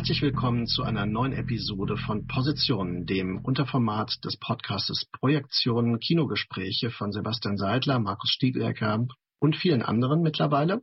[0.00, 7.12] Herzlich willkommen zu einer neuen Episode von Positionen, dem Unterformat des Podcastes Projektionen Kinogespräche von
[7.12, 9.06] Sebastian Seidler, Markus Stieglecker
[9.40, 10.80] und vielen anderen mittlerweile.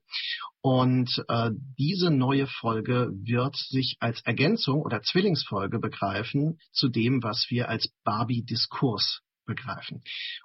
[0.62, 7.48] Und äh, diese neue Folge wird sich als Ergänzung oder Zwillingsfolge begreifen zu dem, was
[7.50, 10.04] wir als Barbie-Diskurs begreifen.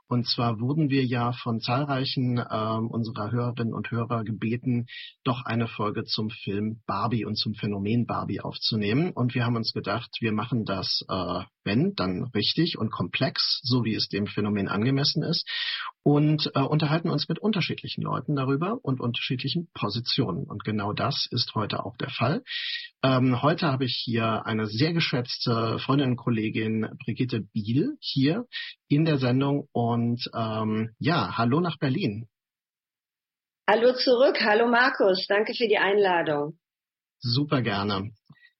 [0.08, 4.86] Und zwar wurden wir ja von zahlreichen ähm, unserer Hörerinnen und Hörer gebeten,
[5.24, 9.10] doch eine Folge zum Film Barbie und zum Phänomen Barbie aufzunehmen.
[9.10, 13.84] Und wir haben uns gedacht, wir machen das, äh, wenn, dann richtig und komplex, so
[13.84, 15.46] wie es dem Phänomen angemessen ist.
[16.02, 20.44] Und äh, unterhalten uns mit unterschiedlichen Leuten darüber und unterschiedlichen Positionen.
[20.44, 22.42] Und genau das ist heute auch der Fall.
[23.04, 28.46] Ähm, heute habe ich hier eine sehr geschätzte Freundin und Kollegin Brigitte Biel hier
[28.86, 32.28] in der Sendung und ähm, ja, hallo nach Berlin.
[33.68, 36.58] Hallo zurück, hallo Markus, danke für die Einladung.
[37.18, 38.12] Super gerne.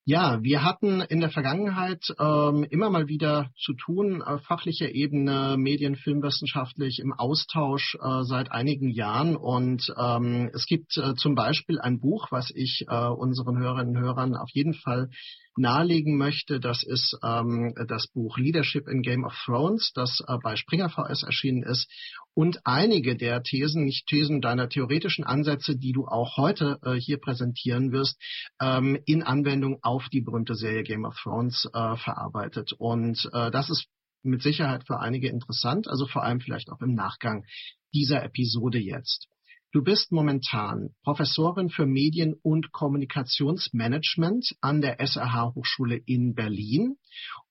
[0.05, 5.55] Ja, wir hatten in der Vergangenheit ähm, immer mal wieder zu tun, auf fachlicher Ebene,
[5.57, 9.37] Medien, filmwissenschaftlich im Austausch äh, seit einigen Jahren.
[9.37, 14.03] Und ähm, es gibt äh, zum Beispiel ein Buch, was ich äh, unseren Hörerinnen und
[14.03, 15.09] Hörern auf jeden Fall
[15.57, 16.59] nahelegen möchte.
[16.59, 21.23] Das ist ähm, das Buch Leadership in Game of Thrones, das äh, bei Springer VS
[21.23, 21.89] erschienen ist.
[22.35, 27.19] Und einige der Thesen, nicht Thesen deiner theoretischen Ansätze, die du auch heute äh, hier
[27.19, 28.17] präsentieren wirst,
[28.61, 32.73] ähm, in Anwendung auf die berühmte Serie Game of Thrones äh, verarbeitet.
[32.73, 33.87] Und äh, das ist
[34.23, 37.45] mit Sicherheit für einige interessant, also vor allem vielleicht auch im Nachgang
[37.93, 39.29] dieser Episode jetzt.
[39.73, 46.97] Du bist momentan Professorin für Medien- und Kommunikationsmanagement an der SRH Hochschule in Berlin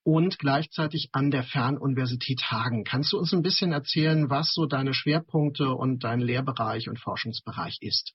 [0.04, 2.84] und gleichzeitig an der Fernuniversität Hagen.
[2.84, 7.78] Kannst du uns ein bisschen erzählen, was so deine Schwerpunkte und dein Lehrbereich und Forschungsbereich
[7.82, 8.14] ist?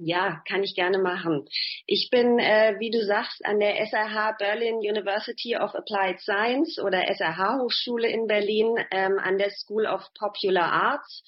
[0.00, 1.44] Ja, kann ich gerne machen.
[1.86, 7.08] Ich bin, äh, wie du sagst, an der SRH Berlin University of Applied Science oder
[7.08, 11.24] SRH Hochschule in Berlin ähm, an der School of Popular Arts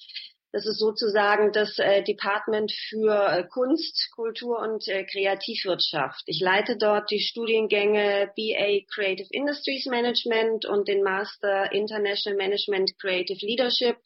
[0.51, 6.23] das ist sozusagen das äh, Department für äh, Kunst, Kultur und äh, Kreativwirtschaft.
[6.25, 13.45] Ich leite dort die Studiengänge BA Creative Industries Management und den Master International Management Creative
[13.45, 13.97] Leadership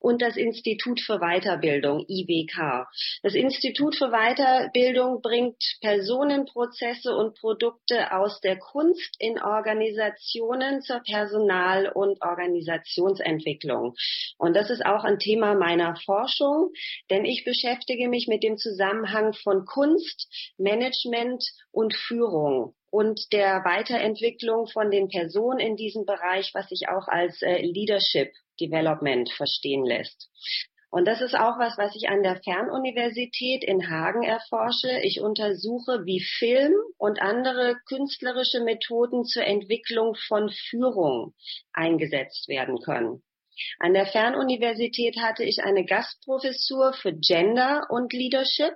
[0.00, 2.86] und das Institut für Weiterbildung IWK.
[3.22, 11.00] Das Institut für Weiterbildung bringt Personen, Prozesse und Produkte aus der Kunst in Organisationen zur
[11.00, 13.94] Personal- und Organisationsentwicklung.
[14.38, 16.70] Und das ist auch ein Thema meiner Forschung,
[17.10, 24.66] denn ich beschäftige mich mit dem Zusammenhang von Kunst, Management und Führung und der Weiterentwicklung
[24.66, 30.28] von den Personen in diesem Bereich, was sich auch als äh, Leadership Development verstehen lässt.
[30.90, 35.00] Und das ist auch was, was ich an der Fernuniversität in Hagen erforsche.
[35.02, 41.32] Ich untersuche, wie Film und andere künstlerische Methoden zur Entwicklung von Führung
[41.72, 43.22] eingesetzt werden können.
[43.78, 48.74] An der Fernuniversität hatte ich eine Gastprofessur für Gender und Leadership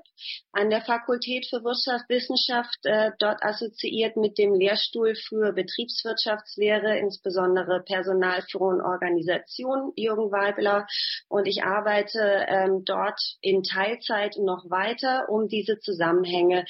[0.52, 8.76] an der Fakultät für Wirtschaftswissenschaft, äh, dort assoziiert mit dem Lehrstuhl für Betriebswirtschaftslehre, insbesondere Personalführung
[8.76, 10.86] und Organisation, Jürgen Weibler.
[11.28, 16.64] Und ich arbeite ähm, dort in Teilzeit noch weiter, um diese Zusammenhänge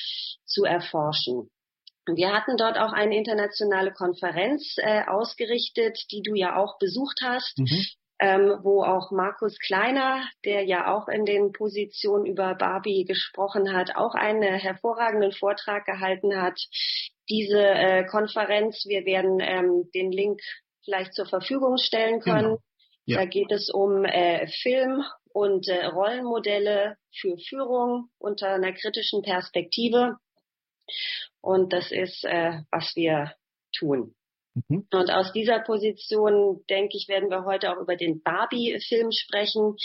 [0.44, 1.50] zu erforschen.
[2.14, 7.58] Wir hatten dort auch eine internationale Konferenz äh, ausgerichtet, die du ja auch besucht hast.
[7.58, 7.84] Mhm.
[8.18, 13.94] Ähm, wo auch Markus Kleiner, der ja auch in den Positionen über Barbie gesprochen hat,
[13.94, 16.58] auch einen hervorragenden Vortrag gehalten hat.
[17.28, 20.40] Diese äh, Konferenz, wir werden ähm, den Link
[20.82, 22.42] vielleicht zur Verfügung stellen können.
[22.42, 22.60] Genau
[23.06, 23.18] Ja.
[23.18, 30.16] Da geht es um äh, Film und äh, Rollenmodelle für Führung unter einer kritischen Perspektive.
[31.46, 33.32] Und das ist, äh, was wir
[33.72, 34.15] tun.
[34.68, 34.86] Mhm.
[34.90, 39.76] Und aus dieser Position, denke ich, werden wir heute auch über den Barbie-Film sprechen.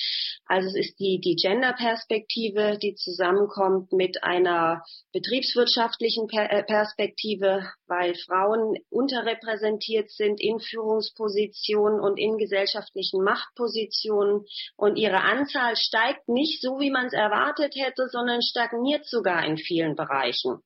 [0.45, 8.75] Also es ist die, die Gender-Perspektive, die zusammenkommt mit einer betriebswirtschaftlichen per Perspektive, weil Frauen
[8.89, 14.45] unterrepräsentiert sind in Führungspositionen und in gesellschaftlichen Machtpositionen.
[14.77, 19.57] Und ihre Anzahl steigt nicht so, wie man es erwartet hätte, sondern stagniert sogar in
[19.57, 20.59] vielen Bereichen.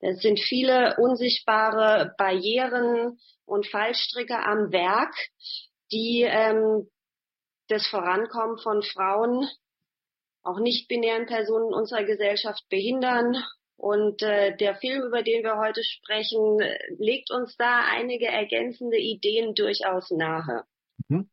[0.00, 3.18] Es sind viele unsichtbare Barrieren,
[3.50, 5.14] und Fallstricke am Werk,
[5.90, 6.88] die ähm,
[7.68, 9.48] das Vorankommen von Frauen,
[10.42, 13.36] auch nicht-binären Personen unserer Gesellschaft behindern.
[13.76, 16.58] Und äh, der Film, über den wir heute sprechen,
[16.98, 20.64] legt uns da einige ergänzende Ideen durchaus nahe.
[21.08, 21.28] Mhm.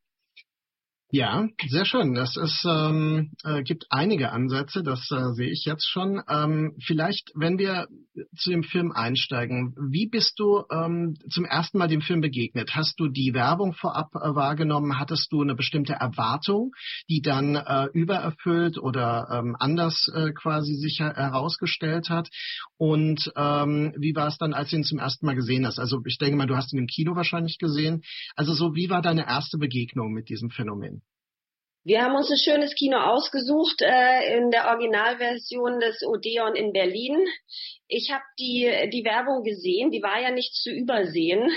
[1.09, 2.15] Ja, sehr schön.
[2.15, 6.21] Das ist, ähm, äh, gibt einige Ansätze, das äh, sehe ich jetzt schon.
[6.27, 7.87] Ähm, vielleicht, wenn wir
[8.35, 12.75] zu dem Film einsteigen, wie bist du ähm, zum ersten Mal dem Film begegnet?
[12.75, 14.99] Hast du die Werbung vorab äh, wahrgenommen?
[14.99, 16.71] Hattest du eine bestimmte Erwartung,
[17.09, 22.29] die dann äh, übererfüllt oder ähm, anders äh, quasi sich herausgestellt hat?
[22.77, 25.79] Und ähm, wie war es dann, als du ihn zum ersten Mal gesehen hast?
[25.79, 28.01] Also ich denke mal, du hast ihn im Kino wahrscheinlich gesehen.
[28.35, 31.01] Also so, wie war deine erste Begegnung mit diesem Phänomen?
[31.87, 37.17] Wir haben uns ein schönes Kino ausgesucht äh, in der Originalversion des Odeon in Berlin.
[37.87, 41.49] Ich habe die, die Werbung gesehen, die war ja nicht zu übersehen.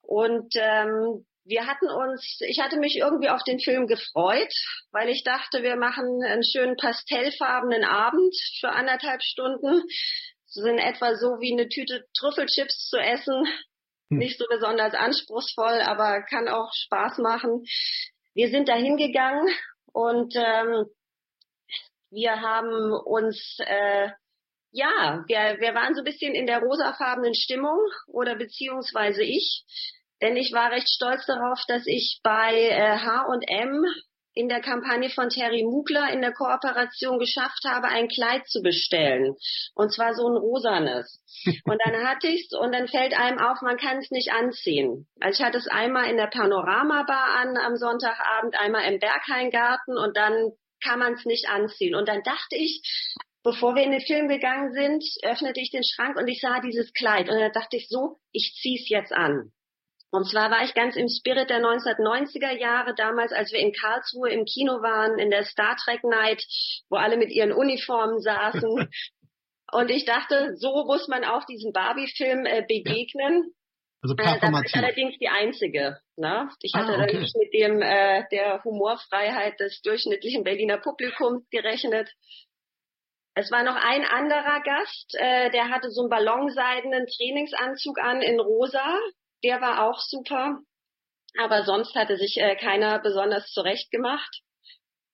[0.00, 4.54] Und ähm, wir hatten uns, ich hatte mich irgendwie auf den Film gefreut,
[4.92, 9.82] weil ich dachte, wir machen einen schönen pastellfarbenen Abend für anderthalb Stunden.
[10.46, 13.44] So in etwa so wie eine Tüte Trüffelchips zu essen.
[14.08, 14.18] Hm.
[14.18, 17.64] Nicht so besonders anspruchsvoll, aber kann auch Spaß machen
[18.38, 19.48] wir sind da hingegangen
[19.92, 20.86] und ähm,
[22.08, 24.10] wir haben uns, äh,
[24.70, 29.64] ja, wir, wir waren so ein bisschen in der rosafarbenen Stimmung oder beziehungsweise ich,
[30.22, 33.84] denn ich war recht stolz darauf, dass ich bei äh, H&M
[34.38, 39.34] in der Kampagne von Terry Mugler in der Kooperation geschafft habe, ein Kleid zu bestellen.
[39.74, 41.20] Und zwar so ein rosanes.
[41.64, 45.06] Und dann hatte ich's und dann fällt einem auf, man kann es nicht anziehen.
[45.20, 50.16] Also ich hatte es einmal in der Panoramabar an am Sonntagabend, einmal im Bergheingarten und
[50.16, 50.52] dann
[50.82, 51.94] kann man es nicht anziehen.
[51.94, 52.82] Und dann dachte ich,
[53.44, 56.92] bevor wir in den Film gegangen sind, öffnete ich den Schrank und ich sah dieses
[56.92, 57.28] Kleid.
[57.28, 59.52] Und dann dachte ich so, ich zieh's jetzt an.
[60.10, 64.30] Und zwar war ich ganz im Spirit der 1990er Jahre, damals, als wir in Karlsruhe
[64.30, 66.42] im Kino waren, in der Star Trek Night,
[66.88, 68.88] wo alle mit ihren Uniformen saßen.
[69.70, 73.52] Und ich dachte, so muss man auch diesem Barbie-Film äh, begegnen.
[74.00, 74.48] Also performativ.
[74.48, 75.98] Äh, das ist allerdings die einzige.
[76.16, 76.48] Ne?
[76.62, 77.18] Ich hatte ah, okay.
[77.18, 82.08] nicht mit dem äh, der Humorfreiheit des durchschnittlichen Berliner Publikums gerechnet.
[83.34, 88.40] Es war noch ein anderer Gast, äh, der hatte so einen ballonseidenen Trainingsanzug an in
[88.40, 88.98] rosa
[89.44, 90.60] der war auch super.
[91.38, 94.42] Aber sonst hatte sich äh, keiner besonders zurecht gemacht.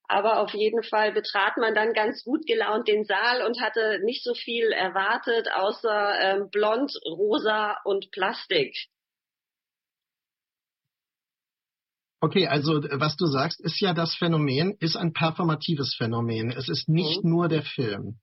[0.06, 4.22] Aber auf jeden Fall betrat man dann ganz gut gelaunt den Saal und hatte nicht
[4.22, 8.76] so viel erwartet, außer ähm, blond, rosa und Plastik.
[12.20, 16.50] Okay, also was du sagst, ist ja das Phänomen, ist ein performatives Phänomen.
[16.50, 17.30] Es ist nicht mhm.
[17.30, 18.18] nur der Film.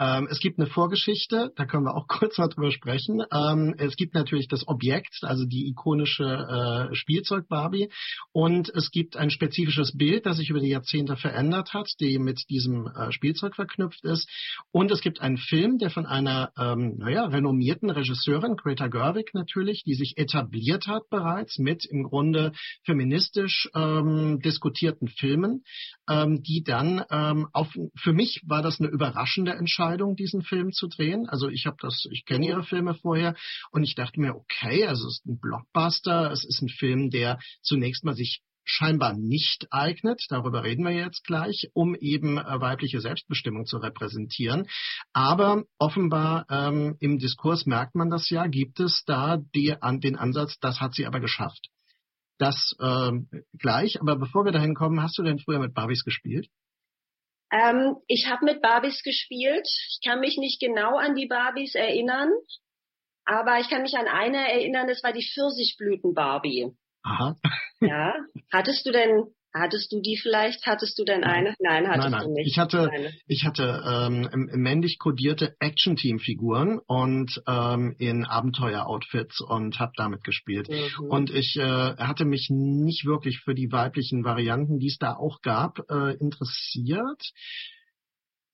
[0.00, 3.22] Ähm, es gibt eine Vorgeschichte, da können wir auch kurz mal drüber sprechen.
[3.32, 7.90] Ähm, es gibt natürlich das Objekt, also die ikonische äh, Spielzeug Barbie.
[8.32, 12.48] Und es gibt ein spezifisches Bild, das sich über die Jahrzehnte verändert hat, die mit
[12.50, 14.28] diesem äh, Spielzeug verknüpft ist.
[14.72, 19.84] Und es gibt einen Film, der von einer, ähm, naja, renommierten Regisseurin, Greta Gerwig natürlich,
[19.84, 22.52] die sich etabliert hat bereits mit im Grunde
[22.84, 25.62] feministisch ähm, diskutierten Filmen,
[26.08, 30.72] ähm, die dann ähm, auf, für mich war das eine überraschende Entscheidung, Entscheidung, diesen Film
[30.72, 31.28] zu drehen.
[31.28, 33.34] Also ich habe das, ich kenne ihre Filme vorher
[33.70, 37.38] und ich dachte mir, okay, also es ist ein Blockbuster, es ist ein Film, der
[37.62, 42.98] zunächst mal sich scheinbar nicht eignet, darüber reden wir jetzt gleich, um eben äh, weibliche
[42.98, 44.68] Selbstbestimmung zu repräsentieren.
[45.12, 50.16] Aber offenbar ähm, im Diskurs merkt man das ja, gibt es da die, an, den
[50.16, 51.68] Ansatz, das hat sie aber geschafft.
[52.38, 53.12] Das äh,
[53.58, 56.48] gleich, aber bevor wir dahin kommen, hast du denn früher mit Barbies gespielt?
[57.54, 59.68] Ähm, ich habe mit Barbies gespielt.
[59.90, 62.30] Ich kann mich nicht genau an die Barbies erinnern,
[63.24, 66.72] aber ich kann mich an eine erinnern, das war die Pfirsichblüten-Barbie.
[67.04, 67.36] Aha.
[67.80, 68.14] ja.
[68.52, 70.66] Hattest du denn, Hattest du die vielleicht?
[70.66, 71.54] Hattest du denn eine?
[71.60, 72.26] Nein, hattest nein, nein.
[72.26, 72.48] du nicht.
[72.48, 72.90] Ich hatte,
[73.28, 80.68] ich hatte ähm, männlich kodierte Action-Team-Figuren und ähm, in Abenteuer-Outfits und habe damit gespielt.
[80.68, 81.06] Mhm.
[81.08, 85.40] Und ich äh, hatte mich nicht wirklich für die weiblichen Varianten, die es da auch
[85.40, 87.22] gab, äh, interessiert.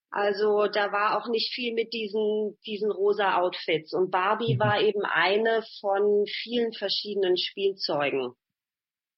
[0.10, 3.94] Also da war auch nicht viel mit diesen, diesen rosa Outfits.
[3.94, 4.60] Und Barbie mhm.
[4.60, 8.36] war eben eine von vielen verschiedenen Spielzeugen.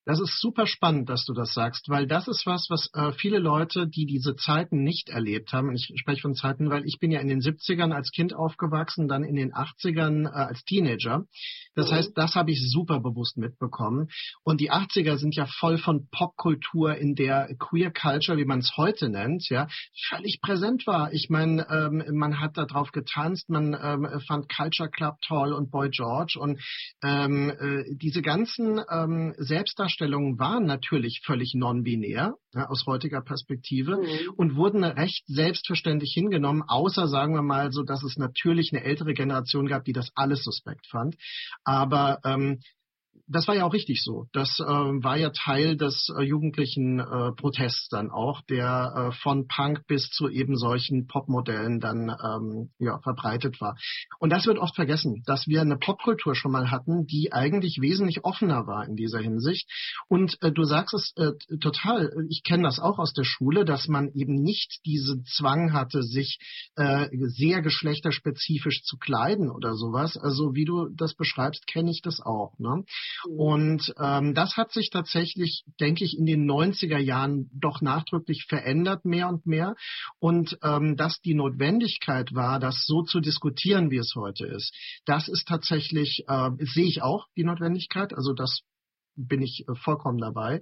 [0.10, 3.38] Das ist super spannend, dass du das sagst, weil das ist was, was äh, viele
[3.38, 7.12] Leute, die diese Zeiten nicht erlebt haben, und ich spreche von Zeiten, weil ich bin
[7.12, 11.26] ja in den 70ern als Kind aufgewachsen, dann in den 80ern äh, als Teenager.
[11.76, 11.96] Das mhm.
[11.96, 14.08] heißt, das habe ich super bewusst mitbekommen.
[14.42, 18.78] Und die 80er sind ja voll von Popkultur, in der Queer Culture, wie man es
[18.78, 19.68] heute nennt, ja,
[20.08, 21.14] völlig präsent war.
[21.14, 25.70] Ich meine, ähm, man hat da drauf getanzt, man ähm, fand Culture Club toll und
[25.70, 26.60] Boy George und
[27.04, 33.98] ähm, äh, diese ganzen ähm, Selbstdarstellungen Darstellungen waren natürlich völlig non-binär ja, aus heutiger Perspektive
[33.98, 34.34] mhm.
[34.38, 39.14] und wurden recht selbstverständlich hingenommen, außer sagen wir mal so, dass es natürlich eine ältere
[39.14, 41.16] Generation gab, die das alles suspekt fand.
[41.64, 42.60] Aber ähm,
[43.28, 44.28] das war ja auch richtig so.
[44.34, 49.48] Das äh, war ja Teil des äh, jugendlichen äh, Protests dann auch, der äh, von
[49.48, 53.76] Punk bis zu eben solchen Popmodellen dann ähm, ja, verbreitet war.
[54.20, 58.24] Und das wird oft vergessen, dass wir eine Popkultur schon mal hatten, die eigentlich wesentlich
[58.24, 59.70] offener war in dieser Hinsicht.
[60.08, 63.88] Und äh, du sagst es äh, total, ich kenne das auch aus der Schule, dass
[63.88, 66.40] man eben nicht diesen Zwang hatte, sich
[66.76, 70.18] sehr geschlechterspezifisch zu kleiden oder sowas.
[70.18, 72.58] Also wie du das beschreibst, kenne ich das auch.
[72.58, 72.84] Ne?
[73.28, 73.40] Mhm.
[73.40, 79.06] Und ähm, das hat sich tatsächlich, denke ich, in den 90er Jahren doch nachdrücklich verändert,
[79.06, 79.76] mehr und mehr.
[80.20, 84.74] Und ähm, dass die Notwendigkeit war, das so zu diskutieren, wie es heute ist,
[85.06, 88.14] das ist tatsächlich, äh, sehe ich auch die Notwendigkeit.
[88.14, 88.62] Also das
[89.16, 90.62] bin ich äh, vollkommen dabei,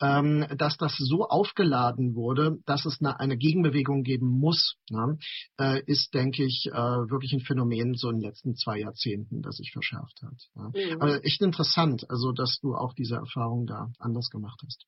[0.00, 5.18] ähm, dass das so aufgeladen wurde, dass es eine, eine Gegenbewegung geben muss, ne,
[5.58, 9.56] äh, ist, denke ich, äh, wirklich ein Phänomen so in den letzten zwei Jahrzehnten, das
[9.56, 10.40] sich verschärft hat.
[10.56, 10.70] Ja.
[10.74, 11.02] Mhm.
[11.02, 14.86] Aber echt interessant, also dass du auch diese Erfahrung da anders gemacht hast.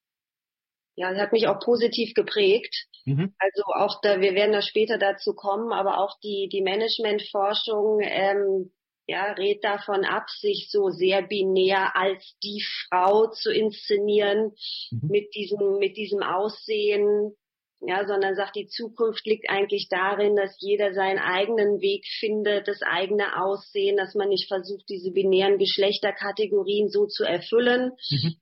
[0.97, 2.87] Ja, es hat mich auch positiv geprägt.
[3.07, 3.35] Mhm.
[3.39, 8.71] Also auch da, wir werden da später dazu kommen, aber auch die, die Managementforschung ähm,
[9.11, 14.53] ja, rät davon ab, sich so sehr binär als die Frau zu inszenieren
[14.93, 15.09] mhm.
[15.09, 17.35] mit diesem, mit diesem Aussehen,
[17.81, 22.83] ja, sondern sagt, die Zukunft liegt eigentlich darin, dass jeder seinen eigenen Weg findet, das
[22.83, 27.93] eigene Aussehen, dass man nicht versucht, diese binären Geschlechterkategorien so zu erfüllen.
[28.11, 28.37] Mhm.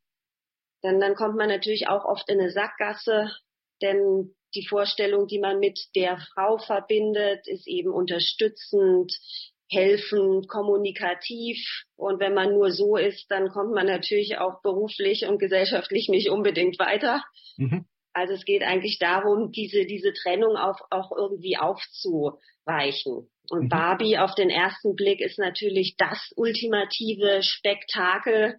[0.85, 3.31] Denn dann kommt man natürlich auch oft in eine Sackgasse,
[3.81, 9.17] denn die Vorstellung, die man mit der Frau verbindet, ist eben unterstützend,
[9.71, 11.59] helfen, kommunikativ.
[11.97, 16.31] Und wenn man nur so ist, dann kommt man natürlich auch beruflich und gesellschaftlich nicht
[16.31, 17.23] unbedingt weiter.
[17.57, 17.87] Mhm.
[18.13, 23.29] Also es geht eigentlich darum, diese, diese Trennung auch, auch irgendwie aufzuweichen.
[23.51, 23.69] Und mhm.
[23.69, 28.59] Barbie auf den ersten Blick ist natürlich das ultimative Spektakel.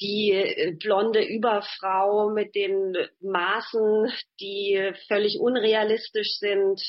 [0.00, 6.80] Die äh, blonde Überfrau mit den Maßen, die völlig unrealistisch sind,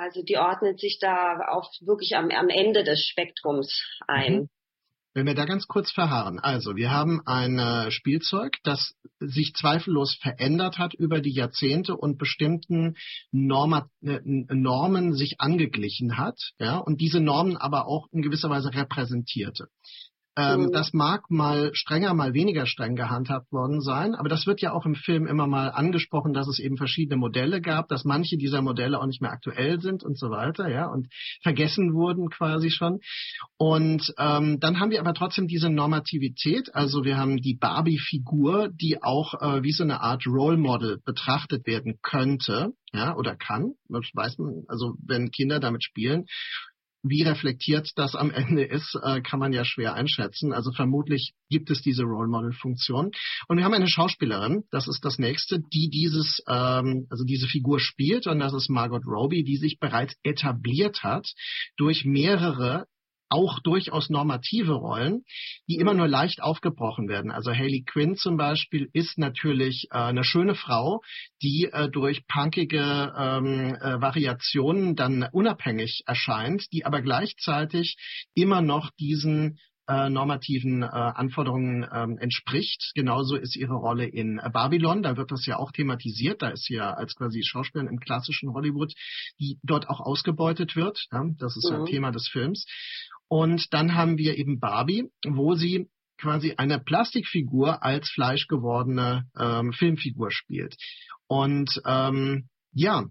[0.00, 4.34] also die ordnet sich da auch wirklich am, am Ende des Spektrums ein.
[4.34, 4.48] Mhm.
[5.12, 6.38] Wenn wir da ganz kurz verharren.
[6.38, 12.16] Also, wir haben ein äh, Spielzeug, das sich zweifellos verändert hat über die Jahrzehnte und
[12.16, 12.96] bestimmten
[13.32, 18.72] Norma, äh, Normen sich angeglichen hat, ja, und diese Normen aber auch in gewisser Weise
[18.72, 19.66] repräsentierte.
[20.36, 20.72] Ähm, mhm.
[20.72, 24.86] Das mag mal strenger, mal weniger streng gehandhabt worden sein, aber das wird ja auch
[24.86, 29.00] im Film immer mal angesprochen, dass es eben verschiedene Modelle gab, dass manche dieser Modelle
[29.00, 31.08] auch nicht mehr aktuell sind und so weiter, ja, und
[31.42, 33.00] vergessen wurden quasi schon.
[33.56, 39.02] Und ähm, dann haben wir aber trotzdem diese Normativität, also wir haben die Barbie-Figur, die
[39.02, 44.08] auch äh, wie so eine Art Role Model betrachtet werden könnte, ja, oder kann, das
[44.14, 46.26] weiß man, also wenn Kinder damit spielen.
[47.02, 50.52] Wie reflektiert das am Ende ist, äh, kann man ja schwer einschätzen.
[50.52, 53.10] Also vermutlich gibt es diese Role Model Funktion.
[53.48, 57.80] Und wir haben eine Schauspielerin, das ist das nächste, die dieses, ähm, also diese Figur
[57.80, 61.26] spielt, und das ist Margot Robbie, die sich bereits etabliert hat
[61.76, 62.86] durch mehrere
[63.30, 65.24] auch durchaus normative Rollen,
[65.68, 67.30] die immer nur leicht aufgebrochen werden.
[67.30, 71.00] Also Haley Quinn zum Beispiel ist natürlich äh, eine schöne Frau,
[71.42, 77.96] die äh, durch punkige ähm, äh, Variationen dann unabhängig erscheint, die aber gleichzeitig
[78.34, 79.58] immer noch diesen
[79.90, 82.92] äh, normativen äh, Anforderungen ähm, entspricht.
[82.94, 86.74] Genauso ist ihre Rolle in Babylon, da wird das ja auch thematisiert, da ist sie
[86.74, 88.92] ja als quasi Schauspielerin im klassischen Hollywood,
[89.40, 91.06] die dort auch ausgebeutet wird.
[91.10, 91.24] Ja?
[91.38, 91.78] Das ist mhm.
[91.78, 92.66] ja Thema des Films.
[93.30, 100.32] Und dann haben wir eben Barbie, wo sie quasi eine Plastikfigur als fleischgewordene ähm, Filmfigur
[100.32, 100.76] spielt.
[101.28, 103.04] Und ähm, ja,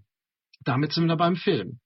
[0.66, 1.80] damit sind wir beim Film.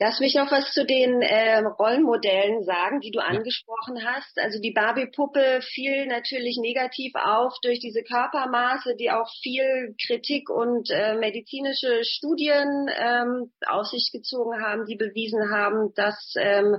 [0.00, 3.26] Lass mich noch was zu den äh, Rollenmodellen sagen, die du ja.
[3.26, 4.38] angesprochen hast.
[4.38, 10.88] Also die Barbie-Puppe fiel natürlich negativ auf durch diese Körpermaße, die auch viel Kritik und
[10.90, 16.76] äh, medizinische Studien ähm, aus sich gezogen haben, die bewiesen haben, dass ähm,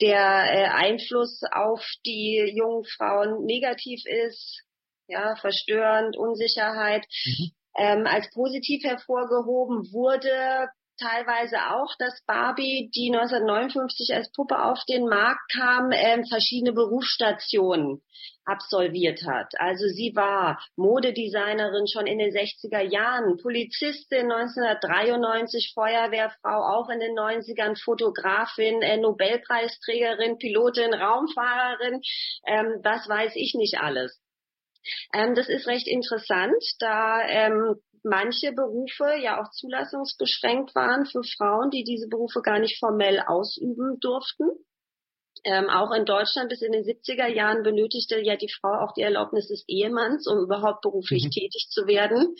[0.00, 4.64] der äh, Einfluss auf die jungen Frauen negativ ist,
[5.06, 7.06] ja, verstörend, Unsicherheit.
[7.24, 7.52] Mhm.
[7.78, 10.68] Ähm, als positiv hervorgehoben wurde
[11.02, 18.02] teilweise auch, dass Barbie, die 1959 als Puppe auf den Markt kam, äh, verschiedene Berufsstationen
[18.44, 19.52] absolviert hat.
[19.58, 27.14] Also sie war Modedesignerin schon in den 60er Jahren, Polizistin 1993, Feuerwehrfrau auch in den
[27.14, 32.00] 90ern, Fotografin, äh, Nobelpreisträgerin, Pilotin, Raumfahrerin,
[32.46, 34.20] ähm, das weiß ich nicht alles.
[35.14, 41.70] Ähm, das ist recht interessant, da ähm, manche Berufe ja auch zulassungsbeschränkt waren für Frauen,
[41.70, 44.50] die diese Berufe gar nicht formell ausüben durften.
[45.44, 49.02] Ähm, auch in Deutschland bis in den 70er Jahren benötigte ja die Frau auch die
[49.02, 51.30] Erlaubnis des Ehemanns, um überhaupt beruflich mhm.
[51.30, 52.36] tätig zu werden.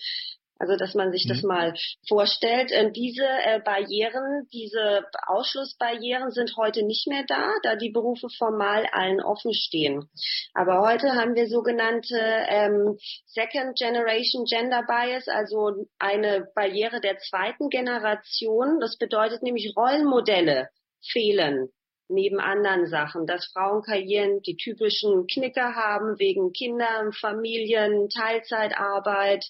[0.62, 1.28] Also dass man sich mhm.
[1.30, 1.74] das mal
[2.06, 2.70] vorstellt.
[2.70, 8.86] Äh, diese äh, Barrieren, diese Ausschlussbarrieren sind heute nicht mehr da, da die Berufe formal
[8.92, 10.08] allen offen stehen.
[10.54, 17.68] Aber heute haben wir sogenannte ähm, Second Generation Gender Bias, also eine Barriere der zweiten
[17.68, 18.78] Generation.
[18.78, 20.68] Das bedeutet nämlich Rollenmodelle
[21.10, 21.70] fehlen
[22.08, 29.44] neben anderen Sachen, dass Frauenkarrieren die typischen Knicker haben wegen Kindern, Familien, Teilzeitarbeit,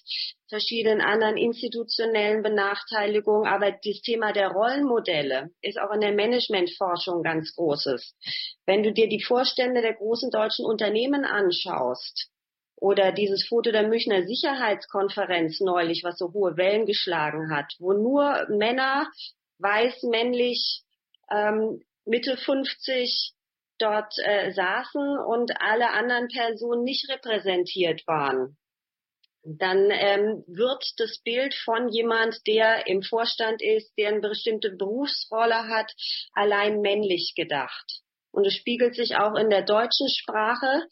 [0.49, 3.47] verschiedenen anderen institutionellen Benachteiligungen.
[3.47, 8.15] Aber das Thema der Rollenmodelle ist auch in der Managementforschung ganz großes.
[8.65, 12.29] Wenn du dir die Vorstände der großen deutschen Unternehmen anschaust,
[12.83, 18.45] oder dieses Foto der Münchner Sicherheitskonferenz neulich, was so hohe Wellen geschlagen hat, wo nur
[18.49, 19.07] Männer
[19.59, 20.83] weiß, männlich,
[21.31, 23.33] ähm, Mitte 50
[23.79, 28.57] dort äh, saßen und alle anderen Personen nicht repräsentiert waren.
[29.45, 35.67] Dann ähm, wird das Bild von jemand, der im Vorstand ist, der eine bestimmte Berufsrolle
[35.67, 35.91] hat,
[36.31, 38.01] allein männlich gedacht.
[38.31, 40.87] Und es spiegelt sich auch in der deutschen Sprache.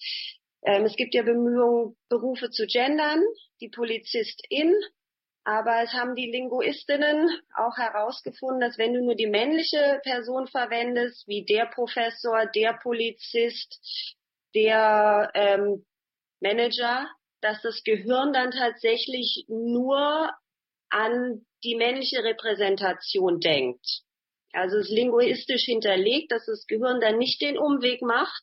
[0.63, 3.21] Ähm, es gibt ja Bemühungen, Berufe zu gendern.
[3.61, 4.75] Die Polizistin
[5.43, 11.27] aber es haben die Linguistinnen auch herausgefunden, dass wenn du nur die männliche Person verwendest,
[11.27, 13.79] wie der Professor, der Polizist,
[14.53, 15.85] der ähm,
[16.41, 17.09] Manager,
[17.41, 20.31] dass das Gehirn dann tatsächlich nur
[20.89, 24.03] an die männliche Repräsentation denkt.
[24.53, 28.41] Also es ist linguistisch hinterlegt, dass das Gehirn dann nicht den Umweg macht,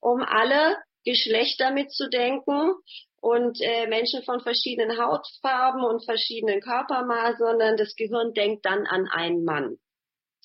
[0.00, 2.74] um alle Geschlechter mitzudenken,
[3.20, 9.08] und äh, Menschen von verschiedenen Hautfarben und verschiedenen Körpermaßen, sondern das Gehirn denkt dann an
[9.08, 9.76] einen Mann.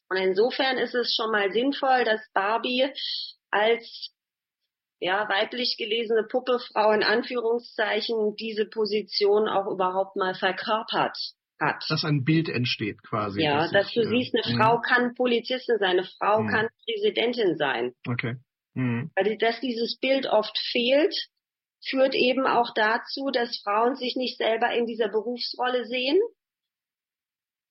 [0.10, 2.92] Und insofern ist es schon mal sinnvoll, dass Barbie
[3.50, 4.12] als
[5.00, 11.18] ja, weiblich gelesene Puppefrau in Anführungszeichen diese Position auch überhaupt mal verkörpert
[11.60, 11.84] hat.
[11.90, 13.42] Dass ein Bild entsteht quasi.
[13.42, 14.64] Ja, dass, dass ich, du äh, siehst, eine mh.
[14.64, 16.52] Frau kann Polizistin sein, eine Frau mh.
[16.52, 17.94] kann Präsidentin sein.
[18.08, 18.36] Okay.
[18.74, 19.10] Mh.
[19.16, 21.16] Weil dass dieses Bild oft fehlt,
[21.88, 26.20] führt eben auch dazu, dass Frauen sich nicht selber in dieser Berufsrolle sehen.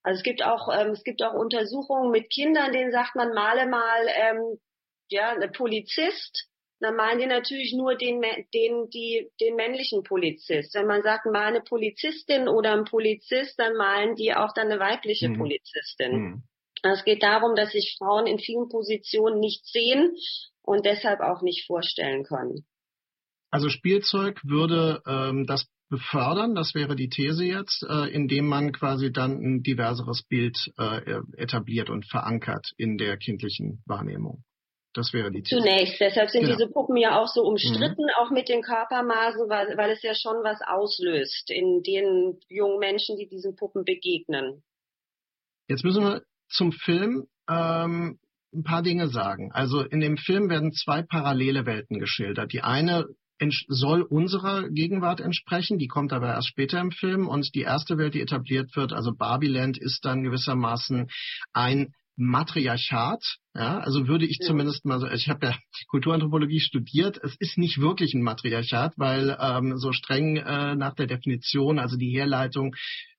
[0.03, 3.67] Also es gibt auch ähm, es gibt auch Untersuchungen mit Kindern, denen sagt man male
[3.67, 4.61] mal ähm,
[5.09, 6.49] ja eine Polizist,
[6.81, 8.23] dann meinen die natürlich nur den
[8.53, 10.75] den die den männlichen Polizist.
[10.75, 14.79] Wenn man sagt mal eine Polizistin oder ein Polizist, dann malen die auch dann eine
[14.79, 15.39] weibliche mhm.
[15.39, 16.13] Polizistin.
[16.13, 16.43] Mhm.
[16.83, 20.15] Es geht darum, dass sich Frauen in vielen Positionen nicht sehen
[20.61, 22.67] und deshalb auch nicht vorstellen können.
[23.55, 29.13] Also Spielzeug würde ähm, das befördern, das wäre die These jetzt, äh, indem man quasi
[29.13, 34.43] dann ein diverseres Bild äh, etabliert und verankert in der kindlichen Wahrnehmung.
[34.93, 35.61] Das wäre die These.
[35.61, 36.57] Zunächst, deshalb sind genau.
[36.57, 38.11] diese Puppen ja auch so umstritten, mhm.
[38.17, 43.17] auch mit den Körpermaßen, weil, weil es ja schon was auslöst in den jungen Menschen,
[43.17, 44.65] die diesen Puppen begegnen.
[45.69, 48.19] Jetzt müssen wir zum Film ähm,
[48.53, 49.53] ein paar Dinge sagen.
[49.53, 52.53] Also in dem Film werden zwei parallele Welten geschildert.
[52.53, 53.07] Die eine
[53.69, 58.15] soll unserer Gegenwart entsprechen, die kommt aber erst später im Film und die erste Welt,
[58.15, 61.09] die etabliert wird, also Barbiland, ist dann gewissermaßen
[61.53, 64.49] ein Matriarchat, ja, also würde ich ja.
[64.49, 65.57] zumindest mal so, ich habe ja
[65.89, 71.07] Kulturanthropologie studiert, es ist nicht wirklich ein Matriarchat, weil ähm, so streng äh, nach der
[71.07, 72.75] Definition, also die Herleitung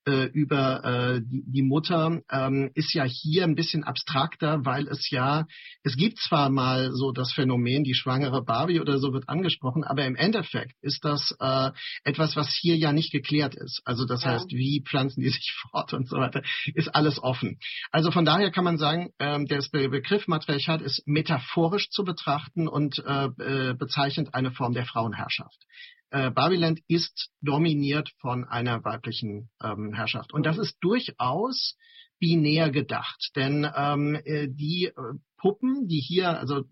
[0.08, 5.10] äh, über äh, die, die Mutter ähm, ist ja hier ein bisschen abstrakter, weil es
[5.10, 5.46] ja,
[5.84, 10.06] es gibt zwar mal so das Phänomen, die schwangere Barbie oder so wird angesprochen, aber
[10.06, 11.72] im Endeffekt ist das äh,
[12.04, 13.82] etwas, was hier ja nicht geklärt ist.
[13.86, 14.32] Also das ja.
[14.32, 16.44] heißt, wie pflanzen die sich fort und so weiter,
[16.74, 17.58] ist alles offen.
[17.92, 23.00] Also von daher kann man sagen, ähm, der Begriff Matriarchat ist metaphorisch zu betrachten und
[23.00, 25.66] äh, äh, bezeichnet eine Form der Frauenherrschaft
[26.12, 30.34] äh, Babyland ist dominiert von einer weiblichen ähm, Herrschaft.
[30.34, 31.76] Und das ist durchaus
[32.20, 34.94] binär gedacht, denn ähm, äh, die äh,
[35.38, 36.64] Puppen, die hier also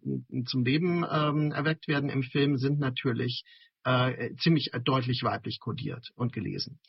[0.45, 3.43] zum Leben ähm, erweckt werden im Film, sind natürlich
[3.83, 6.79] äh, ziemlich deutlich weiblich kodiert und gelesen.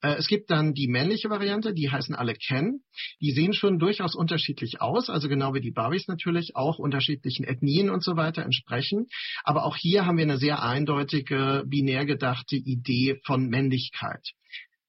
[0.00, 2.80] Äh, es gibt dann die männliche Variante, die heißen alle Ken.
[3.20, 7.90] Die sehen schon durchaus unterschiedlich aus, also genau wie die Barbies natürlich auch unterschiedlichen Ethnien
[7.90, 9.06] und so weiter entsprechen.
[9.44, 14.32] Aber auch hier haben wir eine sehr eindeutige, binär gedachte Idee von Männlichkeit.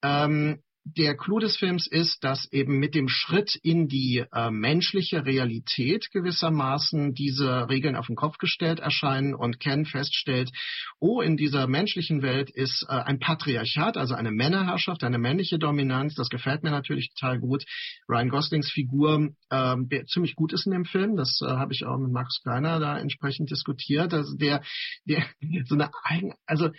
[0.01, 5.25] Ähm, der Clou des Films ist, dass eben mit dem Schritt in die äh, menschliche
[5.25, 10.51] Realität gewissermaßen diese Regeln auf den Kopf gestellt erscheinen und Ken feststellt,
[10.99, 16.15] oh, in dieser menschlichen Welt ist äh, ein Patriarchat, also eine Männerherrschaft, eine männliche Dominanz.
[16.15, 17.63] Das gefällt mir natürlich total gut.
[18.09, 21.85] Ryan Goslings Figur, äh, der ziemlich gut ist in dem Film, das äh, habe ich
[21.85, 24.13] auch mit Max Kleiner da entsprechend diskutiert.
[24.13, 24.61] Also der,
[25.05, 25.25] der
[25.65, 26.69] so eine eigen, also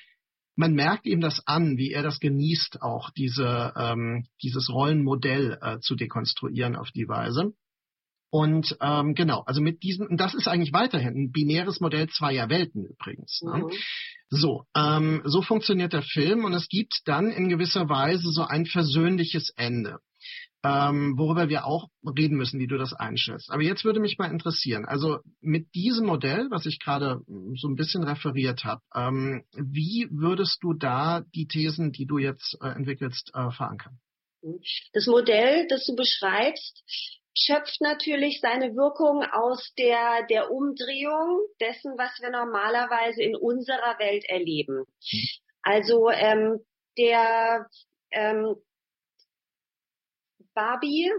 [0.56, 5.78] man merkt ihm das an, wie er das genießt, auch diese, ähm, dieses Rollenmodell äh,
[5.80, 7.52] zu dekonstruieren auf die Weise.
[8.30, 12.48] Und ähm, genau, also mit diesem, und das ist eigentlich weiterhin ein binäres Modell zweier
[12.48, 13.42] Welten übrigens.
[13.42, 13.58] Ne?
[13.58, 13.70] Mhm.
[14.28, 18.66] So, ähm, so funktioniert der Film und es gibt dann in gewisser Weise so ein
[18.66, 19.98] versöhnliches Ende
[20.64, 23.50] ähm, worüber wir auch reden müssen, wie du das einschätzt.
[23.50, 27.68] Aber jetzt würde mich mal interessieren, also mit diesem Modell, was ich gerade hm, so
[27.68, 32.68] ein bisschen referiert habe, ähm, wie würdest du da die Thesen, die du jetzt äh,
[32.68, 33.98] entwickelst, äh, verankern?
[34.92, 36.82] Das Modell, das du beschreibst,
[37.36, 44.24] schöpft natürlich seine Wirkung aus der, der Umdrehung dessen, was wir normalerweise in unserer Welt
[44.28, 44.84] erleben.
[45.10, 45.20] Hm.
[45.62, 46.60] Also ähm,
[46.96, 47.66] der
[48.10, 48.56] ähm,
[50.54, 51.10] Barbie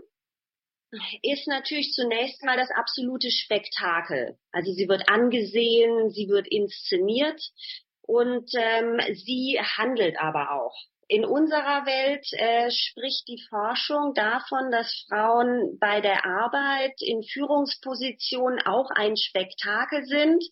[1.22, 4.38] ist natürlich zunächst mal das absolute Spektakel.
[4.52, 7.42] Also sie wird angesehen, sie wird inszeniert
[8.02, 10.76] und ähm, sie handelt aber auch.
[11.08, 18.60] In unserer Welt äh, spricht die Forschung davon, dass Frauen bei der Arbeit in Führungspositionen
[18.66, 20.44] auch ein Spektakel sind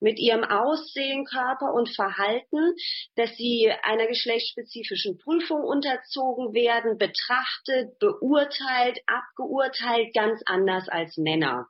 [0.00, 2.74] mit ihrem Aussehen, Körper und Verhalten,
[3.16, 11.68] dass sie einer geschlechtsspezifischen Prüfung unterzogen werden, betrachtet, beurteilt, abgeurteilt, ganz anders als Männer.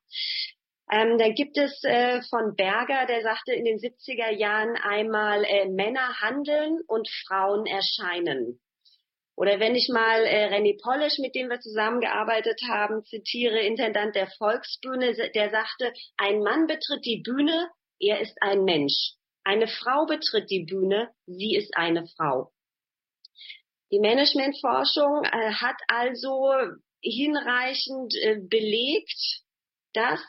[0.91, 5.67] Ähm, da gibt es äh, von Berger, der sagte in den 70er Jahren einmal, äh,
[5.67, 8.61] Männer handeln und Frauen erscheinen.
[9.37, 14.29] Oder wenn ich mal äh, René Polish, mit dem wir zusammengearbeitet haben, zitiere, Intendant der
[14.39, 17.69] Volksbühne, der sagte, ein Mann betritt die Bühne,
[17.99, 19.15] er ist ein Mensch.
[19.43, 22.53] Eine Frau betritt die Bühne, sie ist eine Frau.
[23.91, 26.53] Die Managementforschung äh, hat also
[27.03, 29.43] hinreichend äh, belegt,
[29.93, 30.21] dass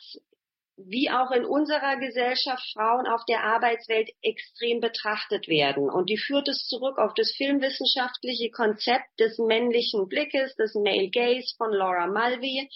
[0.78, 5.90] wie auch in unserer Gesellschaft Frauen auf der Arbeitswelt extrem betrachtet werden.
[5.90, 11.56] Und die führt es zurück auf das filmwissenschaftliche Konzept des männlichen Blickes, des Male Gaze
[11.58, 12.70] von Laura Mulvey,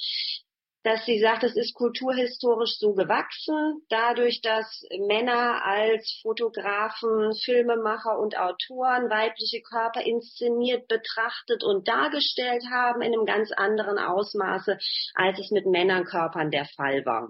[0.90, 4.66] dass sie sagt, es ist kulturhistorisch so gewachsen, dadurch, dass
[5.08, 13.28] Männer als Fotografen, Filmemacher und Autoren weibliche Körper inszeniert, betrachtet und dargestellt haben in einem
[13.28, 14.80] ganz anderen Ausmaße,
[15.14, 17.30] als es mit Männerkörpern der Fall war.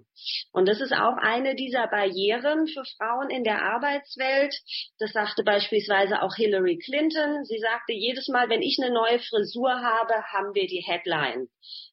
[0.54, 4.56] Und das ist auch eine dieser Barrieren für Frauen in der Arbeitswelt.
[5.00, 7.44] Das sagte beispielsweise auch Hillary Clinton.
[7.44, 11.50] Sie sagte, jedes Mal, wenn ich eine neue Frisur habe, haben wir die Headline.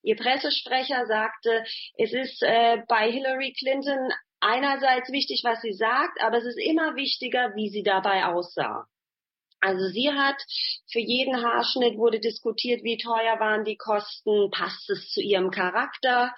[0.07, 1.65] Ihr Pressesprecher sagte,
[1.99, 6.95] es ist äh, bei Hillary Clinton einerseits wichtig, was sie sagt, aber es ist immer
[6.95, 8.87] wichtiger, wie sie dabei aussah.
[9.59, 10.41] Also sie hat
[10.93, 16.33] für jeden Haarschnitt wurde diskutiert, wie teuer waren die Kosten, passt es zu ihrem Charakter.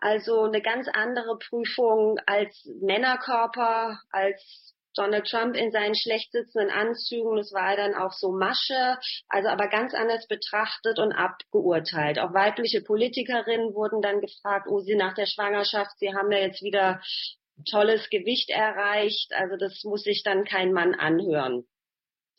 [0.00, 7.36] Also eine ganz andere Prüfung als Männerkörper, als Donald Trump in seinen schlecht sitzenden Anzügen,
[7.36, 12.18] das war dann auch so Masche, also aber ganz anders betrachtet und abgeurteilt.
[12.18, 16.62] Auch weibliche Politikerinnen wurden dann gefragt, oh, sie nach der Schwangerschaft, sie haben ja jetzt
[16.62, 17.00] wieder
[17.70, 21.64] tolles Gewicht erreicht, also das muss sich dann kein Mann anhören.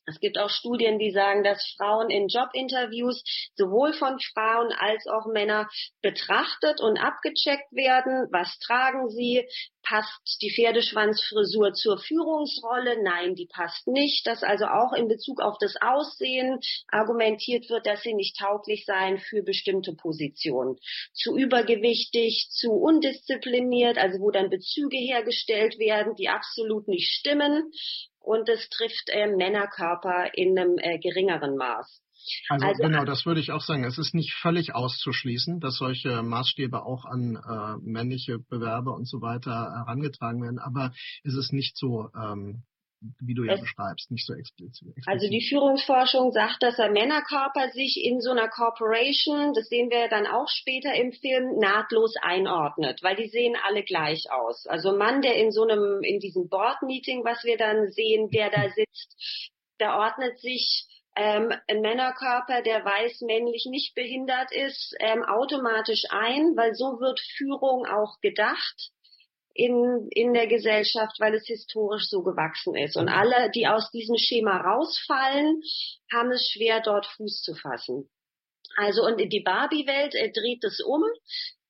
[0.07, 3.23] Es gibt auch Studien, die sagen, dass Frauen in Jobinterviews
[3.55, 5.67] sowohl von Frauen als auch Männer
[6.01, 8.27] betrachtet und abgecheckt werden.
[8.31, 9.47] Was tragen sie?
[9.81, 13.03] Passt die Pferdeschwanzfrisur zur Führungsrolle?
[13.03, 14.27] Nein, die passt nicht.
[14.27, 19.17] Dass also auch in Bezug auf das Aussehen argumentiert wird, dass sie nicht tauglich seien
[19.17, 20.77] für bestimmte Positionen.
[21.13, 27.71] Zu übergewichtig, zu undiszipliniert, also wo dann Bezüge hergestellt werden, die absolut nicht stimmen
[28.25, 32.01] und es trifft äh, Männerkörper in einem äh, geringeren Maß.
[32.49, 33.83] Also, also, genau, das würde ich auch sagen.
[33.83, 39.21] Es ist nicht völlig auszuschließen, dass solche Maßstäbe auch an äh, männliche Bewerber und so
[39.21, 40.91] weiter herangetragen werden, aber
[41.23, 42.63] es ist nicht so ähm,
[43.19, 44.95] wie du ja es, beschreibst, nicht so explizit.
[45.05, 50.07] Also die Führungsforschung sagt, dass der Männerkörper sich in so einer Corporation, das sehen wir
[50.09, 54.65] dann auch später im Film, nahtlos einordnet, weil die sehen alle gleich aus.
[54.67, 58.49] Also ein Mann, der in so einem, in diesem Board-Meeting, was wir dann sehen, der
[58.49, 65.23] da sitzt, der ordnet sich ähm, ein Männerkörper, der weiß männlich nicht behindert ist, ähm,
[65.23, 68.91] automatisch ein, weil so wird Führung auch gedacht
[69.55, 72.97] in, in der Gesellschaft, weil es historisch so gewachsen ist.
[72.97, 75.61] Und alle, die aus diesem Schema rausfallen,
[76.13, 78.09] haben es schwer, dort Fuß zu fassen.
[78.75, 81.01] Also und in die Barbie-Welt äh, dreht es um.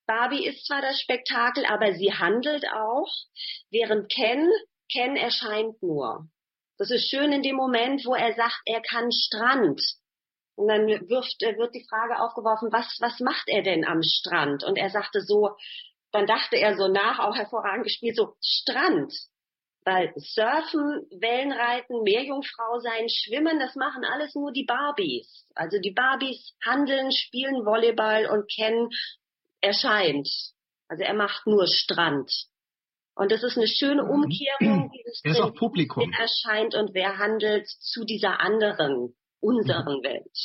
[0.08, 3.12] Barbie ist zwar das Spektakel, aber sie handelt auch,
[3.70, 4.50] während Ken,
[4.92, 6.28] Ken erscheint nur.
[6.80, 9.80] Das ist schön in dem Moment, wo er sagt, er kann Strand.
[10.56, 14.64] Und dann wirft, äh, wird die Frage aufgeworfen, was, was macht er denn am Strand?
[14.64, 15.56] Und er sagte so,
[16.16, 19.14] dann dachte er so nach, auch hervorragend gespielt, so Strand.
[19.84, 25.46] Weil Surfen, Wellenreiten, Meerjungfrau sein, Schwimmen, das machen alles nur die Barbies.
[25.54, 28.90] Also die Barbies handeln, spielen Volleyball und Ken
[29.62, 30.28] erscheint.
[30.88, 32.32] Also er macht nur Strand.
[33.16, 34.10] Und das ist eine schöne mhm.
[34.10, 36.12] Umkehrung, dieses er ist auch Publikum.
[36.12, 40.04] Wer erscheint und wer handelt zu dieser anderen, unseren mhm.
[40.04, 40.38] Welt.